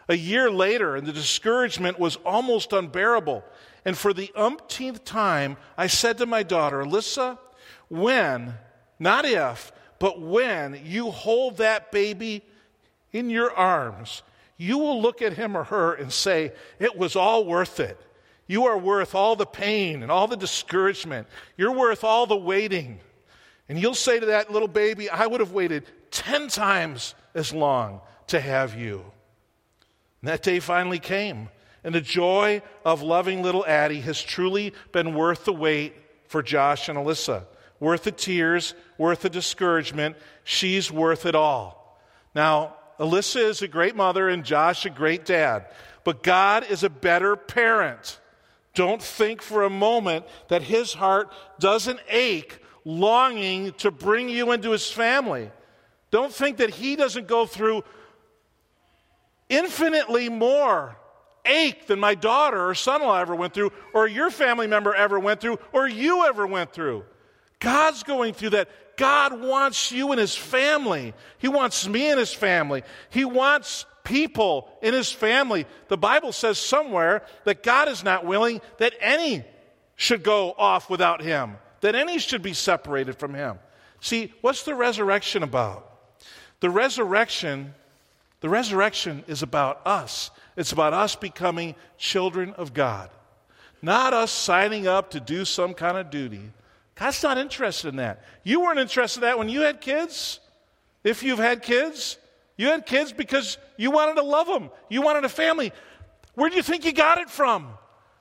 A 0.08 0.16
year 0.16 0.50
later, 0.50 0.94
and 0.94 1.06
the 1.06 1.12
discouragement 1.12 1.98
was 1.98 2.16
almost 2.24 2.72
unbearable. 2.72 3.44
And 3.84 3.98
for 3.98 4.12
the 4.12 4.30
umpteenth 4.36 5.04
time, 5.04 5.56
I 5.76 5.88
said 5.88 6.18
to 6.18 6.26
my 6.26 6.44
daughter, 6.44 6.84
Alyssa, 6.84 7.38
when, 7.88 8.54
not 9.00 9.24
if, 9.24 9.72
but 9.98 10.20
when 10.20 10.80
you 10.84 11.10
hold 11.10 11.56
that 11.56 11.90
baby 11.90 12.44
in 13.16 13.30
your 13.30 13.50
arms, 13.50 14.22
you 14.58 14.78
will 14.78 15.00
look 15.00 15.22
at 15.22 15.32
him 15.32 15.56
or 15.56 15.64
her 15.64 15.94
and 15.94 16.12
say, 16.12 16.52
It 16.78 16.96
was 16.96 17.16
all 17.16 17.44
worth 17.44 17.80
it. 17.80 17.98
You 18.46 18.66
are 18.66 18.78
worth 18.78 19.14
all 19.14 19.36
the 19.36 19.46
pain 19.46 20.02
and 20.02 20.12
all 20.12 20.28
the 20.28 20.36
discouragement. 20.36 21.26
You're 21.56 21.72
worth 21.72 22.04
all 22.04 22.26
the 22.26 22.36
waiting. 22.36 23.00
And 23.68 23.80
you'll 23.80 23.94
say 23.94 24.20
to 24.20 24.26
that 24.26 24.52
little 24.52 24.68
baby, 24.68 25.10
I 25.10 25.26
would 25.26 25.40
have 25.40 25.52
waited 25.52 25.84
10 26.12 26.48
times 26.48 27.14
as 27.34 27.52
long 27.52 28.00
to 28.28 28.38
have 28.40 28.78
you. 28.78 29.04
And 30.20 30.28
that 30.28 30.42
day 30.42 30.60
finally 30.60 31.00
came. 31.00 31.48
And 31.82 31.94
the 31.94 32.00
joy 32.00 32.62
of 32.84 33.02
loving 33.02 33.42
little 33.42 33.66
Addie 33.66 34.00
has 34.00 34.22
truly 34.22 34.72
been 34.92 35.14
worth 35.14 35.44
the 35.44 35.52
wait 35.52 35.94
for 36.28 36.42
Josh 36.42 36.88
and 36.88 36.98
Alyssa. 36.98 37.44
Worth 37.80 38.04
the 38.04 38.12
tears, 38.12 38.74
worth 38.96 39.22
the 39.22 39.30
discouragement. 39.30 40.16
She's 40.44 40.90
worth 40.90 41.26
it 41.26 41.34
all. 41.34 41.98
Now, 42.34 42.76
Alyssa 42.98 43.42
is 43.42 43.62
a 43.62 43.68
great 43.68 43.96
mother 43.96 44.28
and 44.28 44.44
Josh 44.44 44.86
a 44.86 44.90
great 44.90 45.24
dad. 45.24 45.66
But 46.04 46.22
God 46.22 46.64
is 46.70 46.82
a 46.82 46.90
better 46.90 47.36
parent. 47.36 48.20
Don't 48.74 49.02
think 49.02 49.42
for 49.42 49.64
a 49.64 49.70
moment 49.70 50.26
that 50.48 50.62
his 50.62 50.94
heart 50.94 51.32
doesn't 51.58 52.00
ache 52.08 52.58
longing 52.84 53.72
to 53.74 53.90
bring 53.90 54.28
you 54.28 54.52
into 54.52 54.70
his 54.70 54.90
family. 54.90 55.50
Don't 56.10 56.32
think 56.32 56.58
that 56.58 56.70
he 56.70 56.94
doesn't 56.94 57.26
go 57.26 57.46
through 57.46 57.82
infinitely 59.48 60.28
more 60.28 60.96
ache 61.44 61.86
than 61.86 61.98
my 61.98 62.14
daughter 62.14 62.68
or 62.68 62.74
son 62.74 63.00
in 63.00 63.06
law 63.06 63.18
ever 63.18 63.34
went 63.34 63.54
through, 63.54 63.72
or 63.94 64.06
your 64.06 64.30
family 64.30 64.66
member 64.66 64.94
ever 64.94 65.18
went 65.18 65.40
through, 65.40 65.58
or 65.72 65.88
you 65.88 66.26
ever 66.26 66.46
went 66.46 66.72
through. 66.72 67.04
God's 67.60 68.02
going 68.02 68.34
through 68.34 68.50
that. 68.50 68.68
God 68.96 69.40
wants 69.40 69.92
you 69.92 70.10
and 70.12 70.20
his 70.20 70.34
family. 70.34 71.14
He 71.38 71.48
wants 71.48 71.86
me 71.86 72.10
and 72.10 72.18
his 72.18 72.32
family. 72.32 72.82
He 73.10 73.24
wants 73.24 73.84
people 74.04 74.68
in 74.82 74.94
his 74.94 75.12
family. 75.12 75.66
The 75.88 75.98
Bible 75.98 76.32
says 76.32 76.58
somewhere 76.58 77.24
that 77.44 77.62
God 77.62 77.88
is 77.88 78.04
not 78.04 78.24
willing 78.24 78.60
that 78.78 78.94
any 79.00 79.44
should 79.96 80.22
go 80.22 80.54
off 80.56 80.88
without 80.88 81.22
him, 81.22 81.56
that 81.80 81.94
any 81.94 82.18
should 82.18 82.42
be 82.42 82.52
separated 82.52 83.18
from 83.18 83.34
him. 83.34 83.58
See, 84.00 84.32
what's 84.40 84.62
the 84.62 84.74
resurrection 84.74 85.42
about? 85.42 85.90
The 86.60 86.70
resurrection 86.70 87.74
the 88.40 88.48
resurrection 88.48 89.24
is 89.26 89.42
about 89.42 89.86
us. 89.86 90.30
It's 90.56 90.72
about 90.72 90.92
us 90.92 91.16
becoming 91.16 91.74
children 91.98 92.52
of 92.54 92.74
God, 92.74 93.10
not 93.82 94.12
us 94.12 94.30
signing 94.30 94.86
up 94.86 95.10
to 95.10 95.20
do 95.20 95.44
some 95.44 95.74
kind 95.74 95.96
of 95.96 96.10
duty. 96.10 96.52
God's 96.96 97.22
not 97.22 97.38
interested 97.38 97.88
in 97.88 97.96
that. 97.96 98.22
You 98.42 98.60
weren't 98.60 98.78
interested 98.78 99.22
in 99.22 99.28
that 99.28 99.38
when 99.38 99.48
you 99.48 99.60
had 99.60 99.80
kids. 99.80 100.40
If 101.04 101.22
you've 101.22 101.38
had 101.38 101.62
kids, 101.62 102.18
you 102.56 102.68
had 102.68 102.86
kids 102.86 103.12
because 103.12 103.58
you 103.76 103.90
wanted 103.90 104.16
to 104.16 104.22
love 104.22 104.46
them, 104.46 104.70
you 104.88 105.02
wanted 105.02 105.24
a 105.24 105.28
family. 105.28 105.72
Where 106.34 106.50
do 106.50 106.56
you 106.56 106.62
think 106.62 106.84
you 106.84 106.92
got 106.92 107.18
it 107.18 107.30
from? 107.30 107.68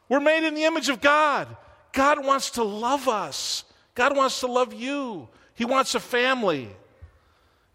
We're 0.08 0.20
made 0.20 0.46
in 0.48 0.54
the 0.54 0.66
image 0.66 0.90
of 0.90 1.02
God. 1.02 1.48
God 1.94 2.24
wants 2.24 2.52
to 2.52 2.64
love 2.64 3.08
us, 3.08 3.64
God 3.96 4.16
wants 4.16 4.42
to 4.42 4.48
love 4.48 4.74
you. 4.74 5.30
He 5.56 5.64
wants 5.64 5.96
a 5.96 6.02
family. 6.02 6.70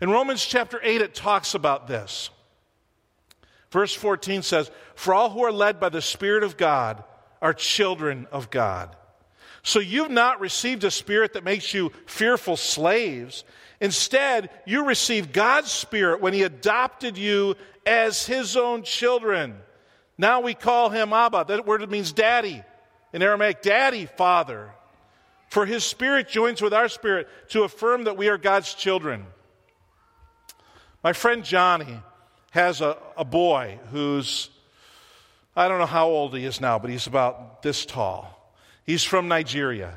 In 0.03 0.11
Romans 0.11 0.45
chapter 0.45 0.79
8, 0.83 1.01
it 1.01 1.15
talks 1.15 1.55
about 1.55 1.87
this. 1.87 2.29
Verse 3.71 3.95
14 3.95 4.43
says, 4.43 4.71
For 4.95 5.15
all 5.15 5.31
who 5.31 5.43
are 5.45 5.53
led 5.53 5.81
by 5.81 5.89
the 5.89 6.03
Spirit 6.03 6.43
of 6.43 6.59
God 6.59 7.03
are 7.41 7.55
children 7.55 8.27
of 8.31 8.51
God. 8.51 8.95
So 9.62 9.79
you've 9.79 10.11
not 10.11 10.40
received 10.40 10.85
a 10.85 10.90
spirit 10.90 11.35
that 11.35 11.44
makes 11.44 11.75
you 11.75 11.92
fearful 12.07 12.57
slaves. 12.57 13.44
Instead, 13.81 14.51
you 14.66 14.87
received 14.87 15.33
God's 15.33 15.70
Spirit 15.70 16.20
when 16.20 16.33
He 16.33 16.42
adopted 16.42 17.16
you 17.16 17.57
as 17.87 18.27
His 18.27 18.57
own 18.57 18.83
children. 18.83 19.57
Now 20.18 20.40
we 20.40 20.55
call 20.55 20.90
Him 20.90 21.12
Abba. 21.12 21.46
That 21.49 21.66
word 21.66 21.88
means 21.90 22.12
daddy. 22.12 22.62
In 23.12 23.23
Aramaic, 23.23 23.62
daddy, 23.62 24.07
father. 24.07 24.70
For 25.49 25.66
His 25.66 25.85
Spirit 25.85 26.29
joins 26.29 26.62
with 26.62 26.73
our 26.73 26.88
spirit 26.88 27.29
to 27.49 27.64
affirm 27.64 28.05
that 28.05 28.16
we 28.16 28.29
are 28.29 28.38
God's 28.38 28.73
children. 28.75 29.27
My 31.03 31.12
friend 31.12 31.42
Johnny 31.42 31.99
has 32.51 32.81
a, 32.81 32.96
a 33.16 33.25
boy 33.25 33.79
who's, 33.90 34.51
I 35.57 35.68
don't 35.68 35.79
know 35.79 35.87
how 35.87 36.09
old 36.09 36.37
he 36.37 36.44
is 36.44 36.61
now, 36.61 36.79
but 36.79 36.90
he's 36.90 37.07
about 37.07 37.62
this 37.62 37.87
tall. 37.87 38.39
He's 38.90 39.05
from 39.05 39.29
Nigeria. 39.29 39.96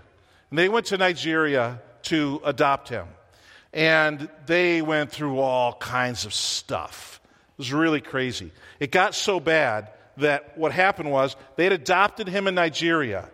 And 0.52 0.60
they 0.60 0.70
went 0.70 0.86
to 0.88 1.00
Nigeria 1.00 1.82
to 2.04 2.40
adopt 2.46 2.90
him. 2.90 3.08
And 3.74 4.30
they 4.46 4.84
went 4.84 5.10
through 5.10 5.40
all 5.40 5.74
kinds 5.74 6.26
of 6.26 6.34
stuff. 6.36 7.20
It 7.24 7.58
was 7.58 7.74
really 7.74 8.02
crazy. 8.02 8.52
It 8.80 8.92
got 8.92 9.16
so 9.16 9.40
bad 9.40 9.90
that 10.18 10.60
what 10.60 10.74
happened 10.74 11.10
was 11.10 11.36
they 11.56 11.64
had 11.64 11.74
adopted 11.74 12.28
him 12.28 12.46
in 12.48 12.54
Nigeria. 12.54 13.28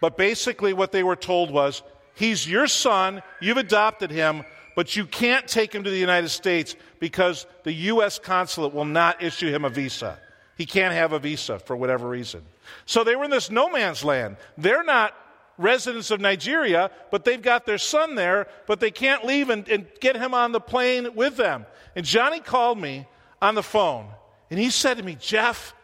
But 0.00 0.16
basically, 0.16 0.72
what 0.72 0.90
they 0.90 1.04
were 1.04 1.14
told 1.14 1.52
was, 1.52 1.84
He's 2.16 2.50
your 2.50 2.66
son, 2.66 3.22
you've 3.40 3.58
adopted 3.58 4.10
him, 4.10 4.42
but 4.74 4.96
you 4.96 5.06
can't 5.06 5.46
take 5.46 5.72
him 5.72 5.84
to 5.84 5.90
the 5.90 5.98
United 5.98 6.30
States 6.30 6.74
because 6.98 7.46
the 7.62 7.72
U.S. 7.94 8.18
consulate 8.18 8.74
will 8.74 8.86
not 8.86 9.22
issue 9.22 9.54
him 9.54 9.64
a 9.64 9.70
visa. 9.70 10.18
He 10.58 10.66
can't 10.66 10.94
have 10.94 11.12
a 11.12 11.20
visa 11.20 11.60
for 11.60 11.76
whatever 11.76 12.08
reason. 12.08 12.42
So 12.84 13.04
they 13.04 13.16
were 13.16 13.24
in 13.24 13.30
this 13.30 13.50
no 13.50 13.70
man's 13.70 14.04
land. 14.04 14.36
They're 14.56 14.84
not 14.84 15.14
residents 15.58 16.10
of 16.10 16.20
Nigeria, 16.20 16.90
but 17.10 17.24
they've 17.24 17.40
got 17.40 17.66
their 17.66 17.78
son 17.78 18.14
there, 18.14 18.46
but 18.66 18.80
they 18.80 18.90
can't 18.90 19.24
leave 19.24 19.50
and, 19.50 19.68
and 19.68 19.86
get 20.00 20.16
him 20.16 20.34
on 20.34 20.52
the 20.52 20.60
plane 20.60 21.14
with 21.14 21.36
them. 21.36 21.66
And 21.94 22.04
Johnny 22.04 22.40
called 22.40 22.78
me 22.78 23.06
on 23.40 23.54
the 23.54 23.62
phone, 23.62 24.08
and 24.50 24.58
he 24.58 24.70
said 24.70 24.98
to 24.98 25.02
me, 25.02 25.16
Jeff, 25.18 25.74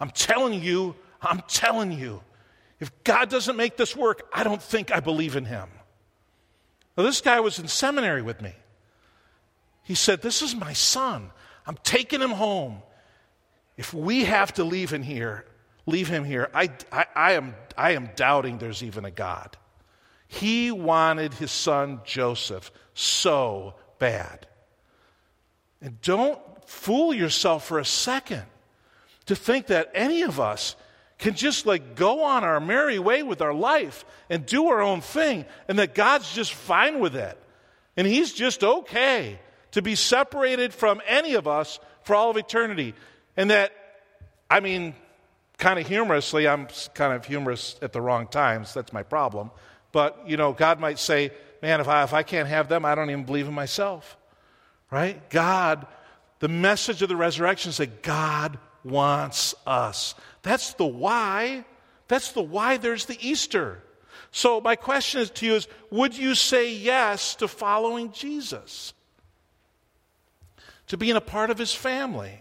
I'm 0.00 0.10
telling 0.10 0.62
you, 0.62 0.94
I'm 1.20 1.42
telling 1.48 1.92
you, 1.92 2.22
if 2.78 2.92
God 3.04 3.30
doesn't 3.30 3.56
make 3.56 3.76
this 3.76 3.96
work, 3.96 4.28
I 4.32 4.44
don't 4.44 4.62
think 4.62 4.92
I 4.92 5.00
believe 5.00 5.34
in 5.34 5.44
him. 5.46 5.68
Now, 6.96 7.02
this 7.02 7.20
guy 7.20 7.40
was 7.40 7.58
in 7.58 7.68
seminary 7.68 8.22
with 8.22 8.40
me. 8.40 8.52
He 9.82 9.94
said, 9.94 10.22
This 10.22 10.42
is 10.42 10.54
my 10.54 10.72
son. 10.72 11.30
I'm 11.66 11.78
taking 11.82 12.20
him 12.20 12.30
home. 12.30 12.82
If 13.76 13.92
we 13.92 14.24
have 14.24 14.54
to 14.54 14.64
leave 14.64 14.92
him 14.92 15.02
here, 15.02 15.44
leave 15.86 16.08
him 16.08 16.24
here, 16.24 16.50
I, 16.52 16.70
I, 16.92 17.06
I, 17.14 17.32
am, 17.32 17.54
I 17.76 17.92
am 17.92 18.10
doubting 18.16 18.58
there's 18.58 18.82
even 18.82 19.04
a 19.04 19.10
God. 19.10 19.56
He 20.28 20.70
wanted 20.72 21.34
his 21.34 21.50
son 21.50 22.00
Joseph 22.04 22.70
so 22.94 23.74
bad. 23.98 24.46
And 25.80 26.00
don't 26.00 26.40
fool 26.66 27.14
yourself 27.14 27.66
for 27.66 27.78
a 27.78 27.84
second 27.84 28.42
to 29.26 29.36
think 29.36 29.66
that 29.66 29.90
any 29.94 30.22
of 30.22 30.40
us 30.40 30.74
can 31.18 31.34
just 31.34 31.64
like 31.64 31.94
go 31.94 32.24
on 32.24 32.44
our 32.44 32.60
merry 32.60 32.98
way 32.98 33.22
with 33.22 33.40
our 33.40 33.54
life 33.54 34.04
and 34.28 34.44
do 34.44 34.68
our 34.68 34.82
own 34.82 35.00
thing, 35.00 35.44
and 35.68 35.78
that 35.78 35.94
God's 35.94 36.32
just 36.34 36.52
fine 36.52 37.00
with 37.00 37.16
it. 37.16 37.38
And 37.96 38.06
He's 38.06 38.32
just 38.32 38.62
okay 38.62 39.38
to 39.72 39.82
be 39.82 39.94
separated 39.94 40.74
from 40.74 41.00
any 41.06 41.34
of 41.34 41.46
us 41.46 41.78
for 42.02 42.14
all 42.14 42.30
of 42.30 42.36
eternity. 42.36 42.94
And 43.36 43.50
that, 43.50 43.72
I 44.50 44.60
mean, 44.60 44.94
kind 45.58 45.78
of 45.78 45.86
humorously, 45.86 46.46
I'm 46.46 46.68
kind 46.94 47.12
of 47.12 47.24
humorous 47.24 47.76
at 47.82 47.92
the 47.92 48.00
wrong 48.00 48.26
times. 48.28 48.74
That's 48.74 48.92
my 48.92 49.02
problem. 49.02 49.50
But, 49.92 50.24
you 50.26 50.36
know, 50.36 50.52
God 50.52 50.80
might 50.80 50.98
say, 50.98 51.30
man, 51.62 51.80
if 51.80 51.88
I, 51.88 52.02
if 52.02 52.12
I 52.12 52.22
can't 52.22 52.48
have 52.48 52.68
them, 52.68 52.84
I 52.84 52.94
don't 52.94 53.10
even 53.10 53.24
believe 53.24 53.48
in 53.48 53.54
myself. 53.54 54.16
Right? 54.90 55.28
God 55.30 55.86
the 56.38 56.48
message 56.48 57.02
of 57.02 57.08
the 57.08 57.16
resurrection 57.16 57.70
is 57.70 57.78
that 57.78 58.02
God 58.02 58.58
wants 58.84 59.54
us. 59.66 60.14
That's 60.42 60.74
the 60.74 60.86
why. 60.86 61.64
That's 62.08 62.32
the 62.32 62.42
why 62.42 62.76
there's 62.76 63.06
the 63.06 63.18
Easter. 63.26 63.82
So, 64.30 64.60
my 64.60 64.76
question 64.76 65.22
is 65.22 65.30
to 65.30 65.46
you 65.46 65.54
is 65.54 65.68
would 65.90 66.16
you 66.16 66.34
say 66.34 66.72
yes 66.72 67.36
to 67.36 67.48
following 67.48 68.12
Jesus? 68.12 68.92
To 70.88 70.96
being 70.96 71.16
a 71.16 71.20
part 71.20 71.50
of 71.50 71.58
his 71.58 71.74
family? 71.74 72.40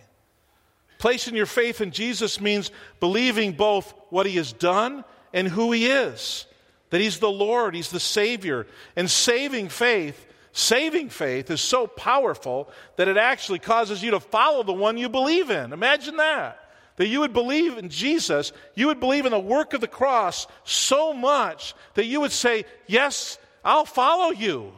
Placing 0.98 1.36
your 1.36 1.46
faith 1.46 1.82
in 1.82 1.92
Jesus 1.92 2.40
means 2.40 2.72
believing 3.00 3.54
both 3.54 3.94
what 4.10 4.26
he 4.26 4.38
has 4.38 4.54
done 4.54 5.04
and 5.34 5.48
who 5.48 5.72
he 5.72 5.88
is. 5.88 6.46
That 6.90 7.02
he's 7.02 7.20
the 7.20 7.30
Lord, 7.30 7.76
he's 7.76 7.92
the 7.92 8.00
Savior. 8.00 8.68
And 8.96 9.10
saving 9.10 9.70
faith, 9.70 10.26
saving 10.54 11.10
faith 11.10 11.52
is 11.52 11.62
so 11.62 11.88
powerful 11.88 12.70
that 12.96 13.08
it 13.08 13.18
actually 13.18 13.60
causes 13.60 14.02
you 14.02 14.12
to 14.12 14.20
follow 14.20 14.64
the 14.64 14.74
one 14.74 14.98
you 14.98 15.10
believe 15.10 15.50
in. 15.50 15.74
Imagine 15.74 16.18
that. 16.18 16.62
That 16.98 17.08
you 17.08 17.20
would 17.20 17.34
believe 17.34 17.78
in 17.78 17.90
Jesus, 17.90 18.54
you 18.74 18.88
would 18.88 19.02
believe 19.02 19.26
in 19.26 19.34
the 19.34 19.40
work 19.40 19.74
of 19.74 19.82
the 19.82 19.88
cross 19.88 20.48
so 20.64 21.12
much 21.14 21.74
that 21.96 22.06
you 22.06 22.22
would 22.22 22.32
say, 22.32 22.64
Yes, 22.88 23.38
I'll 23.66 23.86
follow 23.86 24.32
you. 24.32 24.72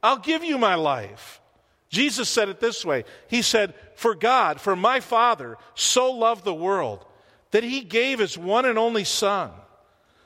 I'll 0.00 0.18
give 0.18 0.44
you 0.44 0.58
my 0.58 0.76
life. 0.76 1.40
Jesus 1.94 2.28
said 2.28 2.48
it 2.48 2.58
this 2.60 2.84
way 2.84 3.04
He 3.28 3.40
said, 3.40 3.72
For 3.94 4.14
God, 4.14 4.60
for 4.60 4.76
my 4.76 5.00
Father, 5.00 5.56
so 5.74 6.10
loved 6.10 6.44
the 6.44 6.52
world 6.52 7.06
that 7.52 7.62
he 7.62 7.82
gave 7.82 8.18
his 8.18 8.36
one 8.36 8.64
and 8.64 8.76
only 8.76 9.04
Son, 9.04 9.50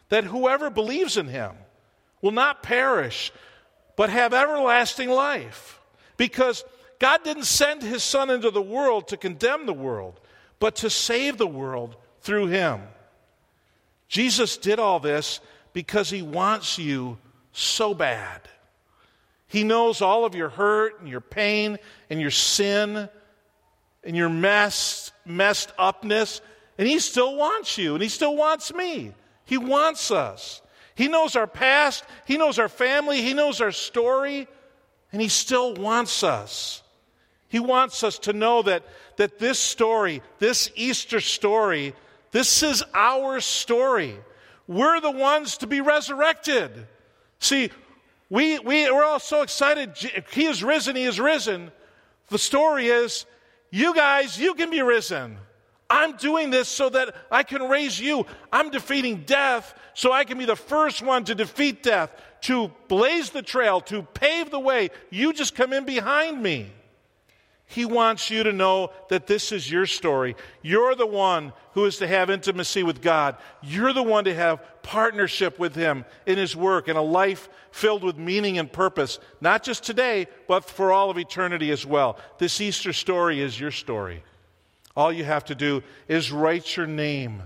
that 0.08 0.24
whoever 0.24 0.70
believes 0.70 1.18
in 1.18 1.28
him 1.28 1.52
will 2.22 2.32
not 2.32 2.62
perish, 2.62 3.30
but 3.96 4.08
have 4.08 4.32
everlasting 4.32 5.10
life. 5.10 5.78
Because 6.16 6.64
God 6.98 7.22
didn't 7.22 7.44
send 7.44 7.82
his 7.82 8.02
Son 8.02 8.30
into 8.30 8.50
the 8.50 8.62
world 8.62 9.08
to 9.08 9.18
condemn 9.18 9.66
the 9.66 9.74
world, 9.74 10.18
but 10.58 10.76
to 10.76 10.88
save 10.88 11.36
the 11.36 11.46
world 11.46 11.96
through 12.22 12.46
him. 12.46 12.80
Jesus 14.08 14.56
did 14.56 14.78
all 14.78 14.98
this 14.98 15.40
because 15.74 16.08
he 16.08 16.22
wants 16.22 16.78
you 16.78 17.18
so 17.52 17.92
bad. 17.92 18.40
He 19.48 19.64
knows 19.64 20.02
all 20.02 20.24
of 20.24 20.34
your 20.34 20.50
hurt 20.50 21.00
and 21.00 21.08
your 21.08 21.20
pain 21.22 21.78
and 22.10 22.20
your 22.20 22.30
sin 22.30 23.08
and 24.04 24.16
your 24.16 24.28
mess, 24.28 25.10
messed 25.24 25.72
upness, 25.78 26.40
and 26.76 26.86
he 26.86 26.98
still 26.98 27.34
wants 27.36 27.76
you 27.76 27.94
and 27.94 28.02
he 28.02 28.08
still 28.08 28.36
wants 28.36 28.72
me. 28.72 29.12
He 29.44 29.58
wants 29.58 30.10
us. 30.10 30.62
He 30.94 31.08
knows 31.08 31.36
our 31.36 31.46
past, 31.46 32.04
he 32.26 32.36
knows 32.36 32.58
our 32.58 32.68
family, 32.68 33.22
he 33.22 33.32
knows 33.32 33.60
our 33.60 33.70
story, 33.70 34.48
and 35.12 35.22
he 35.22 35.28
still 35.28 35.74
wants 35.74 36.22
us. 36.22 36.82
He 37.48 37.60
wants 37.60 38.04
us 38.04 38.18
to 38.20 38.32
know 38.32 38.62
that, 38.62 38.82
that 39.16 39.38
this 39.38 39.58
story, 39.58 40.22
this 40.38 40.70
Easter 40.74 41.20
story, 41.20 41.94
this 42.30 42.62
is 42.62 42.82
our 42.94 43.40
story. 43.40 44.16
We're 44.66 45.00
the 45.00 45.10
ones 45.10 45.58
to 45.58 45.66
be 45.66 45.80
resurrected. 45.80 46.86
See, 47.38 47.70
we, 48.30 48.58
we, 48.58 48.90
we're 48.90 49.04
all 49.04 49.20
so 49.20 49.42
excited. 49.42 49.96
He 50.32 50.46
is 50.46 50.62
risen, 50.62 50.96
He 50.96 51.04
is 51.04 51.18
risen. 51.18 51.72
The 52.28 52.38
story 52.38 52.88
is, 52.88 53.24
you 53.70 53.94
guys, 53.94 54.38
you 54.38 54.54
can 54.54 54.70
be 54.70 54.82
risen. 54.82 55.38
I'm 55.90 56.16
doing 56.16 56.50
this 56.50 56.68
so 56.68 56.90
that 56.90 57.14
I 57.30 57.42
can 57.42 57.62
raise 57.62 57.98
you. 57.98 58.26
I'm 58.52 58.70
defeating 58.70 59.22
death 59.24 59.74
so 59.94 60.12
I 60.12 60.24
can 60.24 60.36
be 60.36 60.44
the 60.44 60.56
first 60.56 61.00
one 61.00 61.24
to 61.24 61.34
defeat 61.34 61.82
death, 61.82 62.10
to 62.42 62.70
blaze 62.88 63.30
the 63.30 63.40
trail, 63.40 63.80
to 63.82 64.02
pave 64.02 64.50
the 64.50 64.60
way. 64.60 64.90
You 65.10 65.32
just 65.32 65.54
come 65.54 65.72
in 65.72 65.84
behind 65.84 66.42
me. 66.42 66.70
He 67.70 67.84
wants 67.84 68.30
you 68.30 68.44
to 68.44 68.52
know 68.52 68.92
that 69.10 69.26
this 69.26 69.52
is 69.52 69.70
your 69.70 69.84
story. 69.84 70.36
You're 70.62 70.94
the 70.94 71.06
one 71.06 71.52
who 71.72 71.84
is 71.84 71.98
to 71.98 72.06
have 72.06 72.30
intimacy 72.30 72.82
with 72.82 73.02
God. 73.02 73.36
You're 73.62 73.92
the 73.92 74.02
one 74.02 74.24
to 74.24 74.34
have 74.34 74.82
partnership 74.82 75.58
with 75.58 75.74
Him 75.74 76.06
in 76.24 76.38
His 76.38 76.56
work 76.56 76.88
and 76.88 76.96
a 76.96 77.02
life 77.02 77.50
filled 77.70 78.04
with 78.04 78.16
meaning 78.16 78.56
and 78.56 78.72
purpose, 78.72 79.18
not 79.42 79.62
just 79.62 79.84
today, 79.84 80.28
but 80.48 80.64
for 80.64 80.92
all 80.92 81.10
of 81.10 81.18
eternity 81.18 81.70
as 81.70 81.84
well. 81.84 82.18
This 82.38 82.58
Easter 82.58 82.94
story 82.94 83.42
is 83.42 83.60
your 83.60 83.70
story. 83.70 84.24
All 84.96 85.12
you 85.12 85.24
have 85.24 85.44
to 85.44 85.54
do 85.54 85.82
is 86.08 86.32
write 86.32 86.74
your 86.74 86.86
name 86.86 87.42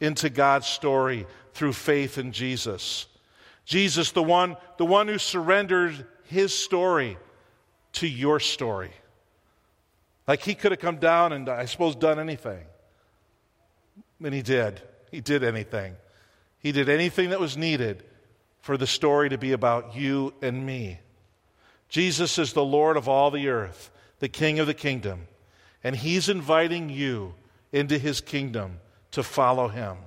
into 0.00 0.30
God's 0.30 0.68
story 0.68 1.26
through 1.52 1.72
faith 1.72 2.16
in 2.16 2.30
Jesus. 2.30 3.06
Jesus, 3.64 4.12
the 4.12 4.22
one, 4.22 4.56
the 4.78 4.86
one 4.86 5.08
who 5.08 5.18
surrendered 5.18 6.06
His 6.26 6.56
story 6.56 7.18
to 7.94 8.06
your 8.06 8.38
story. 8.38 8.92
Like 10.26 10.42
he 10.42 10.54
could 10.54 10.72
have 10.72 10.80
come 10.80 10.96
down 10.96 11.32
and, 11.32 11.48
I 11.48 11.66
suppose, 11.66 11.94
done 11.94 12.18
anything. 12.18 12.64
And 14.22 14.34
he 14.34 14.42
did. 14.42 14.80
He 15.10 15.20
did 15.20 15.44
anything. 15.44 15.96
He 16.58 16.72
did 16.72 16.88
anything 16.88 17.30
that 17.30 17.40
was 17.40 17.56
needed 17.56 18.04
for 18.60 18.76
the 18.76 18.86
story 18.86 19.28
to 19.28 19.38
be 19.38 19.52
about 19.52 19.94
you 19.94 20.32
and 20.40 20.64
me. 20.64 20.98
Jesus 21.88 22.38
is 22.38 22.54
the 22.54 22.64
Lord 22.64 22.96
of 22.96 23.08
all 23.08 23.30
the 23.30 23.48
earth, 23.48 23.90
the 24.18 24.28
King 24.28 24.58
of 24.58 24.66
the 24.66 24.74
kingdom, 24.74 25.28
and 25.82 25.94
he's 25.94 26.30
inviting 26.30 26.88
you 26.88 27.34
into 27.72 27.98
his 27.98 28.22
kingdom 28.22 28.80
to 29.10 29.22
follow 29.22 29.68
him 29.68 29.98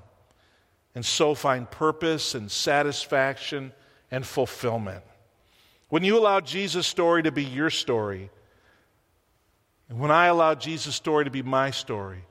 and 0.98 1.06
so 1.06 1.36
find 1.36 1.70
purpose 1.70 2.34
and 2.34 2.50
satisfaction 2.50 3.72
and 4.10 4.26
fulfillment. 4.26 5.04
When 5.90 6.04
you 6.04 6.18
allow 6.18 6.40
Jesus' 6.40 6.88
story 6.88 7.22
to 7.22 7.32
be 7.32 7.44
your 7.44 7.70
story, 7.70 8.32
and 9.90 10.00
when 10.00 10.12
I 10.12 10.26
allow 10.26 10.56
Jesus' 10.56 10.96
story 10.96 11.26
to 11.26 11.32
be 11.32 11.44
my 11.44 11.72
story, 11.72 12.24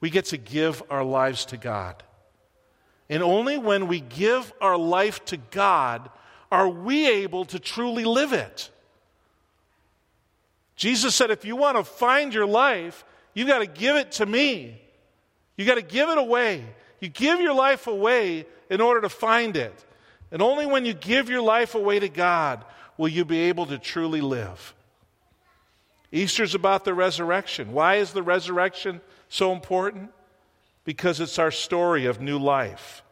we 0.00 0.10
get 0.10 0.26
to 0.26 0.36
give 0.36 0.82
our 0.90 1.04
lives 1.04 1.46
to 1.46 1.56
God. 1.56 2.02
And 3.08 3.22
only 3.22 3.56
when 3.58 3.88
we 3.88 4.00
give 4.00 4.52
our 4.60 4.76
life 4.76 5.24
to 5.26 5.36
God 5.36 6.10
are 6.52 6.68
we 6.68 7.08
able 7.08 7.46
to 7.46 7.58
truly 7.58 8.04
live 8.04 8.32
it. 8.32 8.70
Jesus 10.76 11.14
said, 11.14 11.30
if 11.30 11.44
you 11.44 11.56
want 11.56 11.76
to 11.76 11.84
find 11.84 12.32
your 12.32 12.46
life, 12.46 13.04
you've 13.34 13.48
got 13.48 13.58
to 13.58 13.66
give 13.66 13.96
it 13.96 14.12
to 14.12 14.26
me. 14.26 14.80
You've 15.56 15.66
got 15.66 15.74
to 15.74 15.82
give 15.82 16.08
it 16.08 16.18
away. 16.18 16.64
You 17.00 17.08
give 17.08 17.40
your 17.40 17.54
life 17.54 17.86
away 17.86 18.46
in 18.70 18.80
order 18.80 19.00
to 19.00 19.08
find 19.08 19.56
it. 19.56 19.84
And 20.30 20.42
only 20.42 20.66
when 20.66 20.84
you 20.84 20.92
give 20.92 21.28
your 21.28 21.42
life 21.42 21.74
away 21.74 21.98
to 21.98 22.08
God 22.08 22.64
will 22.96 23.08
you 23.08 23.24
be 23.24 23.40
able 23.42 23.66
to 23.66 23.78
truly 23.78 24.20
live. 24.20 24.74
Easter's 26.10 26.54
about 26.54 26.84
the 26.84 26.94
resurrection. 26.94 27.72
Why 27.72 27.96
is 27.96 28.12
the 28.12 28.22
resurrection 28.22 29.00
so 29.28 29.52
important? 29.52 30.10
Because 30.84 31.20
it's 31.20 31.38
our 31.38 31.50
story 31.50 32.06
of 32.06 32.20
new 32.20 32.38
life. 32.38 33.02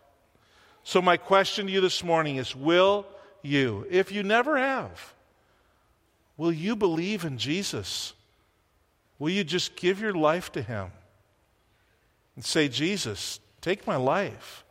So, 0.83 1.03
my 1.03 1.17
question 1.17 1.67
to 1.67 1.73
you 1.73 1.81
this 1.81 2.03
morning 2.03 2.37
is 2.37 2.57
Will 2.57 3.07
you, 3.43 3.87
if 3.91 4.13
you 4.13 4.23
never 4.23 4.57
have, 4.57 5.15
will 6.37 6.53
you 6.53 6.75
believe 6.77 7.25
in 7.25 7.39
Jesus? 7.39 8.15
Will 9.19 9.31
you 9.31 9.45
just 9.45 9.77
give 9.77 10.01
your 10.01 10.13
life 10.13 10.53
to 10.53 10.63
Him 10.63 10.91
and 12.35 12.45
say, 12.45 12.69
Jesus, 12.69 13.41
take 13.61 13.87
my 13.87 13.97
life? 13.97 14.65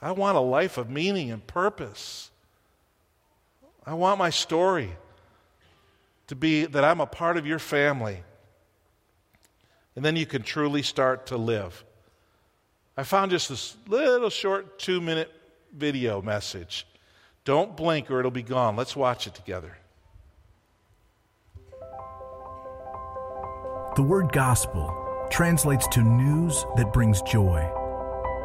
I 0.00 0.12
want 0.12 0.36
a 0.36 0.40
life 0.40 0.78
of 0.78 0.88
meaning 0.88 1.30
and 1.30 1.44
purpose. 1.46 2.30
I 3.84 3.94
want 3.94 4.18
my 4.18 4.30
story 4.30 4.92
to 6.28 6.36
be 6.36 6.66
that 6.66 6.84
I'm 6.84 7.00
a 7.00 7.06
part 7.06 7.36
of 7.36 7.46
your 7.46 7.58
family. 7.58 8.22
And 9.96 10.04
then 10.04 10.14
you 10.14 10.26
can 10.26 10.42
truly 10.42 10.82
start 10.82 11.26
to 11.26 11.36
live. 11.36 11.84
I 12.96 13.02
found 13.02 13.32
just 13.32 13.48
this 13.48 13.76
little 13.86 14.30
short 14.30 14.78
two 14.78 15.00
minute 15.00 15.32
video 15.76 16.22
message. 16.22 16.86
Don't 17.44 17.76
blink 17.76 18.10
or 18.10 18.20
it'll 18.20 18.30
be 18.30 18.42
gone. 18.42 18.76
Let's 18.76 18.94
watch 18.94 19.26
it 19.26 19.34
together. 19.34 19.76
The 23.96 24.02
word 24.02 24.32
gospel 24.32 25.26
translates 25.30 25.88
to 25.88 26.02
news 26.02 26.64
that 26.76 26.92
brings 26.92 27.20
joy. 27.22 27.68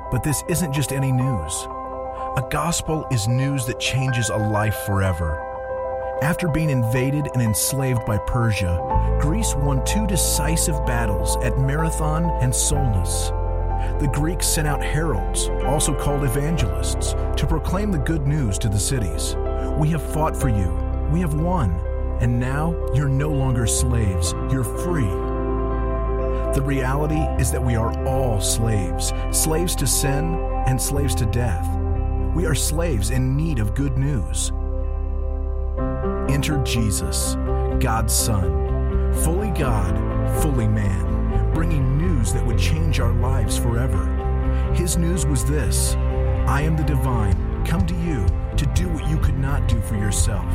But 0.09 0.23
this 0.23 0.43
isn't 0.49 0.73
just 0.73 0.91
any 0.91 1.11
news. 1.11 1.67
A 2.35 2.47
gospel 2.49 3.05
is 3.11 3.27
news 3.27 3.65
that 3.67 3.79
changes 3.79 4.29
a 4.29 4.37
life 4.37 4.75
forever. 4.85 5.52
After 6.21 6.47
being 6.47 6.69
invaded 6.69 7.27
and 7.33 7.41
enslaved 7.41 8.05
by 8.05 8.17
Persia, 8.19 9.17
Greece 9.19 9.55
won 9.55 9.83
two 9.85 10.07
decisive 10.07 10.85
battles 10.85 11.35
at 11.37 11.57
Marathon 11.57 12.25
and 12.41 12.53
Salamis. 12.53 13.29
The 13.99 14.09
Greeks 14.13 14.47
sent 14.47 14.67
out 14.67 14.81
heralds, 14.81 15.49
also 15.65 15.93
called 15.93 16.23
evangelists, 16.23 17.13
to 17.35 17.47
proclaim 17.47 17.91
the 17.91 17.97
good 17.97 18.25
news 18.25 18.57
to 18.59 18.69
the 18.69 18.79
cities. 18.79 19.35
We 19.77 19.89
have 19.89 20.01
fought 20.13 20.35
for 20.35 20.49
you, 20.49 20.71
we 21.11 21.19
have 21.19 21.33
won, 21.33 21.71
and 22.21 22.39
now 22.39 22.73
you're 22.93 23.09
no 23.09 23.29
longer 23.29 23.67
slaves, 23.67 24.33
you're 24.49 24.63
free. 24.63 25.09
The 26.53 26.63
reality 26.63 27.21
is 27.41 27.51
that 27.51 27.63
we 27.63 27.75
are 27.75 27.91
all 28.07 28.39
slaves 28.39 29.11
slaves 29.31 29.75
to 29.77 29.87
sin 29.87 30.35
and 30.67 30.81
slaves 30.81 31.15
to 31.15 31.25
death. 31.25 31.67
We 32.33 32.45
are 32.45 32.55
slaves 32.55 33.09
in 33.09 33.35
need 33.35 33.59
of 33.59 33.75
good 33.75 33.97
news. 33.97 34.51
Enter 36.29 36.57
Jesus, 36.63 37.35
God's 37.79 38.13
Son, 38.13 39.13
fully 39.23 39.51
God, 39.51 39.93
fully 40.41 40.67
man, 40.67 41.53
bringing 41.53 41.97
news 41.97 42.33
that 42.33 42.45
would 42.45 42.57
change 42.57 42.99
our 42.99 43.13
lives 43.13 43.57
forever. 43.57 44.05
His 44.73 44.97
news 44.97 45.25
was 45.25 45.45
this 45.45 45.95
I 46.47 46.61
am 46.61 46.77
the 46.77 46.83
divine, 46.83 47.65
come 47.65 47.85
to 47.85 47.95
you 47.95 48.25
to 48.57 48.65
do 48.67 48.87
what 48.89 49.07
you 49.09 49.17
could 49.17 49.37
not 49.37 49.67
do 49.67 49.81
for 49.81 49.95
yourself. 49.95 50.45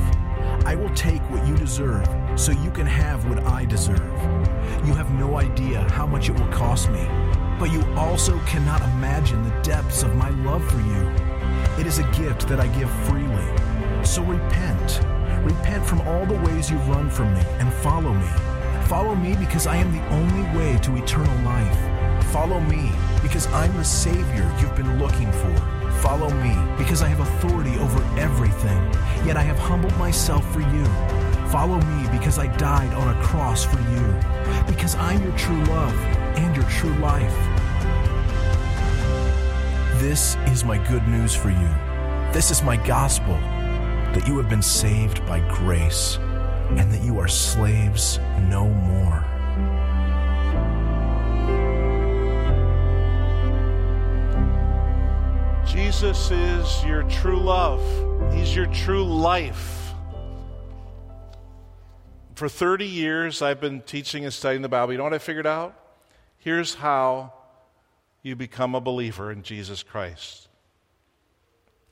I 0.65 0.75
will 0.75 0.93
take 0.95 1.23
what 1.31 1.47
you 1.47 1.57
deserve 1.57 2.09
so 2.37 2.53
you 2.53 2.71
can 2.71 2.87
have 2.87 3.29
what 3.29 3.45
I 3.45 3.65
deserve. 3.65 3.99
You 4.87 4.95
have 4.95 5.11
no 5.13 5.37
idea 5.37 5.83
how 5.91 6.07
much 6.07 6.29
it 6.29 6.39
will 6.39 6.49
cost 6.49 6.91
me, 6.91 7.07
but 7.59 7.71
you 7.71 7.83
also 7.95 8.39
cannot 8.41 8.81
imagine 8.83 9.43
the 9.43 9.63
depths 9.63 10.03
of 10.03 10.17
my 10.17 10.31
love 10.31 10.65
for 10.71 10.81
you. 10.81 11.09
It 11.79 11.87
is 11.87 11.99
a 11.99 12.11
gift 12.13 12.49
that 12.49 12.59
I 12.59 12.69
give 12.69 12.91
freely. 13.07 13.47
So 14.05 14.23
repent. 14.23 15.01
Repent 15.43 15.87
from 15.87 16.01
all 16.03 16.27
the 16.27 16.35
ways 16.35 16.71
you've 16.71 16.89
run 16.89 17.09
from 17.09 17.33
me 17.35 17.41
and 17.59 17.73
follow 17.75 18.13
me. 18.13 18.29
Follow 18.87 19.15
me 19.15 19.37
because 19.37 19.67
I 19.67 19.77
am 19.77 19.93
the 19.93 20.07
only 20.09 20.59
way 20.59 20.79
to 20.79 20.97
eternal 20.97 21.45
life. 21.45 22.25
Follow 22.33 22.61
me 22.61 22.91
because 23.23 23.47
I'm 23.49 23.75
the 23.77 23.85
Savior 23.85 24.51
you've 24.61 24.75
been 24.75 24.99
looking 24.99 25.31
for. 25.31 25.55
Follow 26.03 26.31
me 26.31 26.57
because 26.77 27.03
I 27.03 27.09
have 27.09 27.21
authority 27.21 27.79
over 27.79 28.03
everything, 28.19 28.79
yet 29.27 29.37
I 29.37 29.43
have 29.43 29.59
humbled 29.59 29.97
myself 29.97 30.45
for 30.53 30.61
you. 30.61 30.85
Follow 31.51 31.81
me 31.81 32.09
because 32.11 32.39
I 32.39 32.47
died 32.57 32.93
on 32.95 33.17
a 33.17 33.23
cross 33.23 33.65
for 33.65 33.81
you, 33.81 34.21
because 34.67 34.95
I'm 34.97 35.23
your 35.23 35.37
true 35.37 35.65
love 35.65 35.95
and 36.37 36.55
your 36.57 36.67
true 36.67 36.95
life. 36.97 37.35
This 40.01 40.37
is 40.47 40.65
my 40.65 40.79
good 40.89 41.07
news 41.09 41.35
for 41.35 41.51
you. 41.51 41.71
This 42.33 42.51
is 42.51 42.63
my 42.63 42.77
gospel 42.77 43.39
that 44.15 44.27
you 44.27 44.37
have 44.39 44.49
been 44.49 44.63
saved 44.63 45.25
by 45.27 45.41
grace 45.49 46.19
and 46.71 46.93
that 46.93 47.03
you 47.03 47.19
are 47.19 47.29
slaves 47.29 48.19
no 48.49 48.69
more. 48.69 49.25
Jesus 55.67 56.31
is 56.31 56.85
your 56.85 57.03
true 57.05 57.39
love, 57.41 57.83
He's 58.33 58.55
your 58.55 58.67
true 58.67 59.05
life. 59.05 59.93
For 62.35 62.49
30 62.49 62.87
years, 62.87 63.43
I've 63.43 63.61
been 63.61 63.81
teaching 63.83 64.25
and 64.25 64.33
studying 64.33 64.63
the 64.63 64.69
Bible. 64.69 64.93
You 64.93 64.99
know 64.99 65.05
what 65.05 65.15
I 65.15 65.19
figured 65.19 65.47
out? 65.47 65.75
Here's 66.37 66.75
how 66.75 67.33
you 68.23 68.37
become 68.37 68.75
a 68.75 68.81
believer 68.81 69.33
in 69.33 69.43
Jesus 69.43 69.83
Christ 69.83 70.49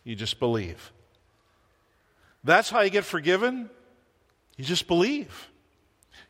you 0.04 0.14
just 0.14 0.38
believe. 0.38 0.92
That's 2.46 2.70
how 2.70 2.80
you 2.80 2.90
get 2.90 3.04
forgiven. 3.04 3.68
You 4.56 4.64
just 4.64 4.86
believe. 4.86 5.50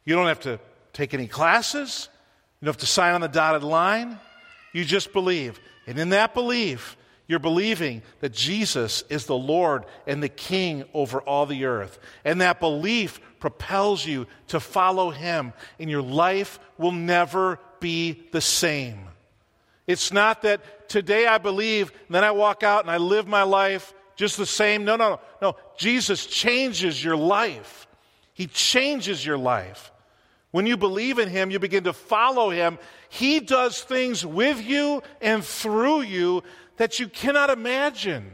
You 0.05 0.15
don't 0.15 0.29
have 0.29 0.41
to 0.41 0.59
take 0.93 1.13
any 1.15 1.27
classes, 1.27 2.09
you 2.61 2.67
don't 2.67 2.75
have 2.75 2.81
to 2.81 2.87
sign 2.87 3.15
on 3.15 3.21
the 3.21 3.29
dotted 3.29 3.63
line. 3.63 4.19
You 4.73 4.85
just 4.85 5.13
believe. 5.13 5.59
And 5.87 5.99
in 5.99 6.11
that 6.11 6.35
belief, 6.35 6.97
you're 7.27 7.39
believing 7.39 8.03
that 8.21 8.33
Jesus 8.33 9.05
is 9.09 9.27
the 9.27 9.37
Lord 9.37 9.85
and 10.07 10.23
the 10.23 10.29
King 10.29 10.85
over 10.93 11.21
all 11.21 11.47
the 11.47 11.65
earth. 11.65 11.99
And 12.25 12.41
that 12.41 12.61
belief 12.61 13.21
propels 13.41 14.05
you 14.05 14.27
to 14.49 14.61
follow 14.61 15.11
Him, 15.11 15.53
and 15.79 15.89
your 15.91 16.03
life 16.03 16.59
will 16.79 16.93
never 16.93 17.59
be 17.81 18.23
the 18.33 18.41
same. 18.41 19.01
It's 19.87 20.13
not 20.13 20.43
that 20.43 20.89
today 20.89 21.27
I 21.27 21.39
believe, 21.39 21.91
and 22.07 22.15
then 22.15 22.25
I 22.25 22.33
walk 22.33 22.63
out 22.63 22.83
and 22.83 22.91
I 22.91 22.99
live 22.99 23.27
my 23.27 23.45
life 23.45 23.95
just 24.17 24.37
the 24.37 24.47
same. 24.47 24.85
No, 24.85 24.97
no, 24.97 25.11
no. 25.11 25.21
No. 25.41 25.57
Jesus 25.77 26.27
changes 26.27 27.03
your 27.03 27.17
life. 27.17 27.87
He 28.33 28.47
changes 28.47 29.25
your 29.25 29.39
life. 29.39 29.93
When 30.51 30.67
you 30.67 30.77
believe 30.77 31.19
in 31.19 31.29
Him, 31.29 31.51
you 31.51 31.59
begin 31.59 31.85
to 31.85 31.93
follow 31.93 32.51
Him. 32.51 32.79
He 33.09 33.41
does 33.41 33.83
things 33.83 34.25
with 34.25 34.63
you 34.63 35.03
and 35.21 35.45
through 35.45 36.03
you 36.03 36.43
that 36.79 36.99
you 36.99 37.09
cannot 37.09 37.51
imagine. 37.51 38.33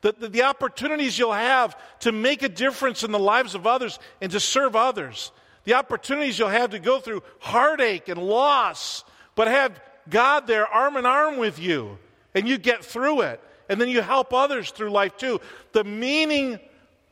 The, 0.00 0.12
the, 0.12 0.28
the, 0.28 0.42
opportunities 0.42 1.18
you'll 1.18 1.32
have 1.32 1.76
to 2.00 2.12
make 2.12 2.44
a 2.44 2.48
difference 2.48 3.02
in 3.02 3.10
the 3.10 3.18
lives 3.18 3.56
of 3.56 3.66
others 3.66 3.98
and 4.20 4.30
to 4.30 4.38
serve 4.38 4.76
others. 4.76 5.32
The 5.64 5.74
opportunities 5.74 6.38
you'll 6.38 6.48
have 6.48 6.70
to 6.70 6.78
go 6.78 7.00
through 7.00 7.24
heartache 7.40 8.08
and 8.08 8.22
loss, 8.22 9.02
but 9.34 9.48
have 9.48 9.80
God 10.08 10.46
there 10.46 10.66
arm 10.68 10.96
in 10.96 11.04
arm 11.04 11.36
with 11.36 11.58
you 11.58 11.98
and 12.34 12.48
you 12.48 12.58
get 12.58 12.84
through 12.84 13.22
it. 13.22 13.42
And 13.68 13.80
then 13.80 13.88
you 13.88 14.00
help 14.00 14.32
others 14.32 14.70
through 14.70 14.90
life 14.90 15.16
too. 15.16 15.40
The 15.72 15.84
meaning, 15.84 16.58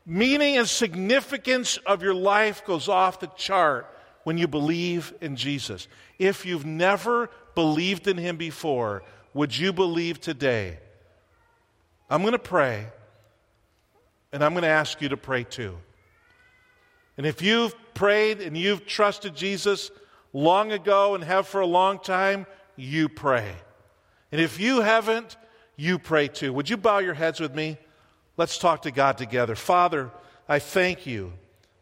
meaning 0.06 0.56
and 0.56 0.68
significance 0.68 1.76
of 1.78 2.02
your 2.02 2.14
life 2.14 2.64
goes 2.64 2.88
off 2.88 3.20
the 3.20 3.26
chart 3.36 3.86
when 4.24 4.38
you 4.38 4.48
believe 4.48 5.12
in 5.20 5.36
Jesus. 5.36 5.86
If 6.18 6.46
you've 6.46 6.66
never 6.66 7.30
believed 7.54 8.08
in 8.08 8.16
Him 8.16 8.36
before, 8.36 9.02
would 9.34 9.56
you 9.56 9.72
believe 9.72 10.20
today? 10.20 10.78
I'm 12.08 12.22
going 12.22 12.32
to 12.32 12.38
pray, 12.38 12.86
and 14.32 14.42
I'm 14.42 14.52
going 14.52 14.62
to 14.62 14.68
ask 14.68 15.00
you 15.02 15.10
to 15.10 15.16
pray 15.16 15.44
too. 15.44 15.76
And 17.16 17.26
if 17.26 17.42
you've 17.42 17.74
prayed 17.94 18.40
and 18.40 18.56
you've 18.56 18.86
trusted 18.86 19.34
Jesus 19.34 19.90
long 20.32 20.72
ago 20.72 21.14
and 21.14 21.24
have 21.24 21.46
for 21.46 21.60
a 21.60 21.66
long 21.66 21.98
time, 21.98 22.46
you 22.76 23.08
pray. 23.08 23.54
And 24.32 24.40
if 24.40 24.60
you 24.60 24.80
haven't, 24.80 25.36
you 25.76 25.98
pray 25.98 26.28
too. 26.28 26.52
Would 26.52 26.70
you 26.70 26.76
bow 26.76 26.98
your 26.98 27.14
heads 27.14 27.40
with 27.40 27.54
me? 27.54 27.78
Let's 28.36 28.58
talk 28.58 28.82
to 28.82 28.90
God 28.90 29.18
together. 29.18 29.54
Father, 29.54 30.10
I 30.48 30.58
thank 30.58 31.06
you 31.06 31.32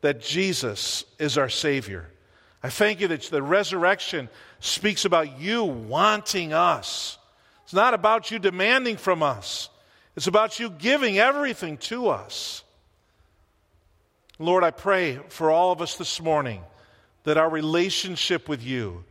that 0.00 0.20
Jesus 0.20 1.04
is 1.18 1.38
our 1.38 1.48
Savior. 1.48 2.08
I 2.62 2.70
thank 2.70 3.00
you 3.00 3.08
that 3.08 3.22
the 3.22 3.42
resurrection 3.42 4.28
speaks 4.60 5.04
about 5.04 5.38
you 5.40 5.64
wanting 5.64 6.52
us 6.52 7.18
it's 7.64 7.72
not 7.72 7.94
about 7.94 8.30
you 8.30 8.38
demanding 8.38 8.98
from 8.98 9.22
us, 9.22 9.70
it's 10.16 10.26
about 10.26 10.60
you 10.60 10.70
giving 10.70 11.18
everything 11.18 11.78
to 11.78 12.08
us. 12.08 12.62
Lord, 14.38 14.64
I 14.64 14.70
pray 14.70 15.18
for 15.28 15.50
all 15.50 15.72
of 15.72 15.80
us 15.80 15.96
this 15.96 16.20
morning 16.20 16.62
that 17.22 17.38
our 17.38 17.48
relationship 17.48 18.48
with 18.48 18.62
you 18.62 19.04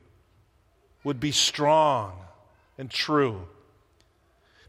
would 1.04 1.20
be 1.20 1.32
strong 1.32 2.14
and 2.78 2.90
true. 2.90 3.48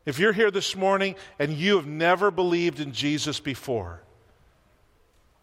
If 0.07 0.19
you're 0.19 0.33
here 0.33 0.51
this 0.51 0.77
morning 0.77 1.15
and 1.39 1.53
you 1.53 1.77
have 1.77 1.87
never 1.87 2.31
believed 2.31 2.81
in 2.81 2.93
Jesus 2.93 3.41
before, 3.41 4.03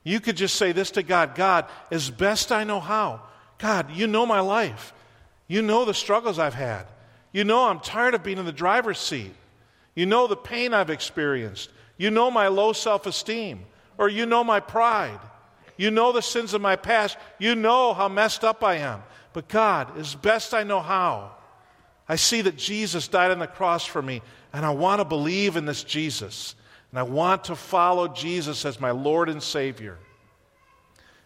you 0.04 0.20
could 0.20 0.38
just 0.38 0.56
say 0.56 0.72
this 0.72 0.92
to 0.92 1.04
God 1.04 1.36
God, 1.36 1.66
as 1.90 2.10
best 2.10 2.52
I 2.52 2.64
know 2.64 2.80
how, 2.80 3.22
God, 3.58 3.92
you 3.92 4.08
know 4.08 4.26
my 4.26 4.40
life. 4.40 4.94
You 5.48 5.62
know 5.62 5.86
the 5.86 5.94
struggles 5.94 6.40
I've 6.40 6.54
had. 6.54 6.86
You 7.32 7.44
know 7.44 7.68
I'm 7.68 7.80
tired 7.80 8.14
of 8.14 8.24
being 8.24 8.38
in 8.38 8.46
the 8.46 8.52
driver's 8.52 9.00
seat. 9.00 9.34
You 9.96 10.06
know 10.06 10.28
the 10.28 10.38
pain 10.38 10.74
I've 10.74 10.90
experienced. 10.90 11.70
You 11.98 12.10
know 12.10 12.32
my 12.32 12.48
low 12.48 12.74
self 12.74 13.06
esteem. 13.06 13.66
Or 13.98 14.10
you 14.10 14.26
know 14.26 14.44
my 14.44 14.60
pride. 14.60 15.20
You 15.78 15.92
know 15.92 16.12
the 16.12 16.22
sins 16.22 16.54
of 16.54 16.62
my 16.62 16.76
past. 16.76 17.18
You 17.38 17.56
know 17.56 17.94
how 17.94 18.08
messed 18.08 18.44
up 18.44 18.64
I 18.64 18.76
am. 18.76 19.04
But 19.34 19.48
God, 19.48 19.98
as 19.98 20.16
best 20.16 20.54
I 20.54 20.64
know 20.64 20.80
how, 20.80 21.32
I 22.08 22.16
see 22.16 22.42
that 22.42 22.58
Jesus 22.58 23.08
died 23.08 23.32
on 23.32 23.40
the 23.40 23.48
cross 23.48 23.86
for 23.86 24.02
me, 24.02 24.22
and 24.54 24.66
I 24.66 24.72
want 24.72 25.00
to 25.00 25.06
believe 25.06 25.56
in 25.56 25.66
this 25.66 25.84
Jesus. 25.84 26.56
And 26.92 27.00
I 27.00 27.04
want 27.04 27.46
to 27.46 27.56
follow 27.56 28.10
Jesus 28.10 28.66
as 28.66 28.80
my 28.80 28.92
Lord 28.92 29.30
and 29.30 29.42
Savior. 29.42 29.98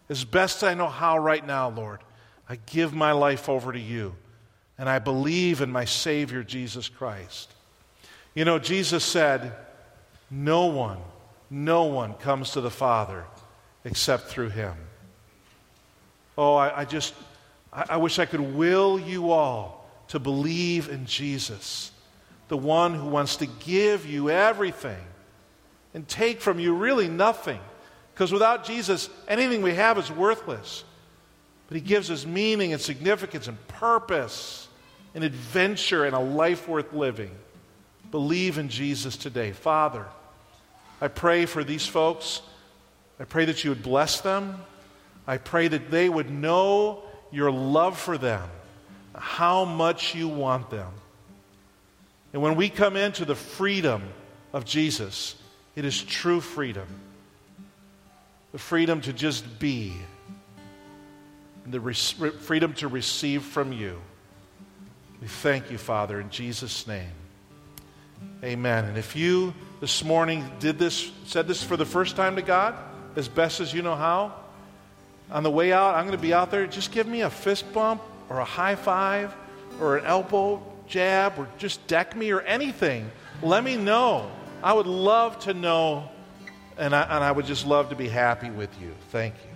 As 0.09 0.23
best 0.23 0.63
I 0.63 0.75
know 0.75 0.87
how 0.87 1.17
right 1.17 1.45
now, 1.45 1.69
Lord, 1.69 2.01
I 2.47 2.57
give 2.67 2.93
my 2.93 3.11
life 3.13 3.49
over 3.49 3.73
to 3.73 3.79
you 3.79 4.15
and 4.77 4.89
I 4.89 4.99
believe 4.99 5.61
in 5.61 5.71
my 5.71 5.85
Savior, 5.85 6.43
Jesus 6.43 6.89
Christ. 6.89 7.51
You 8.33 8.45
know, 8.45 8.59
Jesus 8.59 9.03
said, 9.03 9.53
No 10.29 10.65
one, 10.65 10.99
no 11.49 11.83
one 11.83 12.13
comes 12.15 12.51
to 12.51 12.61
the 12.61 12.71
Father 12.71 13.23
except 13.85 14.25
through 14.25 14.49
Him. 14.49 14.73
Oh, 16.37 16.55
I, 16.55 16.81
I 16.81 16.85
just, 16.85 17.13
I, 17.71 17.85
I 17.91 17.97
wish 17.97 18.19
I 18.19 18.25
could 18.25 18.41
will 18.41 18.99
you 18.99 19.31
all 19.31 19.89
to 20.09 20.19
believe 20.19 20.89
in 20.89 21.05
Jesus, 21.05 21.91
the 22.47 22.57
one 22.57 22.93
who 22.93 23.07
wants 23.07 23.37
to 23.37 23.45
give 23.45 24.05
you 24.05 24.29
everything 24.29 25.01
and 25.93 26.07
take 26.07 26.41
from 26.41 26.59
you 26.59 26.73
really 26.73 27.07
nothing. 27.07 27.59
Because 28.13 28.31
without 28.31 28.65
Jesus, 28.65 29.09
anything 29.27 29.61
we 29.61 29.73
have 29.73 29.97
is 29.97 30.11
worthless. 30.11 30.83
But 31.67 31.75
He 31.75 31.81
gives 31.81 32.11
us 32.11 32.25
meaning 32.25 32.73
and 32.73 32.81
significance 32.81 33.47
and 33.47 33.67
purpose 33.67 34.67
an 35.15 35.23
adventure 35.23 36.05
and 36.05 36.15
a 36.15 36.19
life 36.19 36.67
worth 36.67 36.93
living. 36.93 37.31
Believe 38.11 38.57
in 38.57 38.69
Jesus 38.69 39.17
today. 39.17 39.51
Father, 39.53 40.05
I 41.01 41.07
pray 41.07 41.45
for 41.45 41.63
these 41.63 41.87
folks. 41.87 42.41
I 43.19 43.23
pray 43.23 43.45
that 43.45 43.63
you 43.63 43.71
would 43.71 43.81
bless 43.81 44.21
them. 44.21 44.61
I 45.25 45.37
pray 45.37 45.67
that 45.69 45.89
they 45.89 46.09
would 46.09 46.29
know 46.29 47.03
your 47.31 47.51
love 47.51 47.97
for 47.97 48.17
them, 48.17 48.47
how 49.15 49.65
much 49.65 50.13
you 50.13 50.27
want 50.27 50.69
them. 50.69 50.91
And 52.35 52.41
when 52.41 52.55
we 52.55 52.67
come 52.67 52.97
into 52.97 53.23
the 53.23 53.33
freedom 53.33 54.03
of 54.51 54.65
Jesus, 54.65 55.35
it 55.73 55.85
is 55.85 56.03
true 56.03 56.41
freedom. 56.41 56.85
The 58.51 58.57
freedom 58.57 58.99
to 59.03 59.13
just 59.13 59.57
be. 59.57 59.93
and 61.63 61.73
the 61.73 61.93
freedom 62.41 62.73
to 62.73 62.89
receive 62.89 63.41
from 63.41 63.71
you. 63.71 64.01
We 65.21 65.27
thank 65.27 65.71
you, 65.71 65.77
Father, 65.77 66.19
in 66.19 66.29
Jesus' 66.29 66.85
name. 66.85 67.13
Amen. 68.43 68.83
And 68.83 68.97
if 68.97 69.15
you 69.15 69.53
this 69.79 70.03
morning 70.03 70.43
did 70.59 70.77
this, 70.77 71.09
said 71.23 71.47
this 71.47 71.63
for 71.63 71.77
the 71.77 71.85
first 71.85 72.17
time 72.17 72.35
to 72.35 72.41
God, 72.41 72.75
as 73.15 73.29
best 73.29 73.61
as 73.61 73.73
you 73.73 73.81
know 73.81 73.95
how, 73.95 74.35
on 75.31 75.43
the 75.43 75.51
way 75.51 75.71
out, 75.71 75.95
I'm 75.95 76.03
going 76.03 76.17
to 76.17 76.21
be 76.21 76.33
out 76.33 76.51
there. 76.51 76.67
Just 76.67 76.91
give 76.91 77.07
me 77.07 77.21
a 77.21 77.29
fist 77.29 77.71
bump 77.71 78.01
or 78.27 78.39
a 78.39 78.45
high 78.45 78.75
five 78.75 79.33
or 79.79 79.99
an 79.99 80.05
elbow 80.05 80.61
jab 80.87 81.37
or 81.37 81.47
just 81.57 81.85
deck 81.87 82.15
me 82.15 82.31
or 82.31 82.41
anything. 82.41 83.09
Let 83.41 83.63
me 83.63 83.77
know. 83.77 84.29
I 84.63 84.73
would 84.73 84.87
love 84.87 85.39
to 85.39 85.53
know, 85.53 86.09
and 86.77 86.95
I, 86.95 87.03
and 87.03 87.23
I 87.23 87.31
would 87.31 87.45
just 87.45 87.65
love 87.65 87.89
to 87.89 87.95
be 87.95 88.07
happy 88.07 88.49
with 88.49 88.69
you. 88.81 88.93
Thank 89.11 89.35
you. 89.35 89.54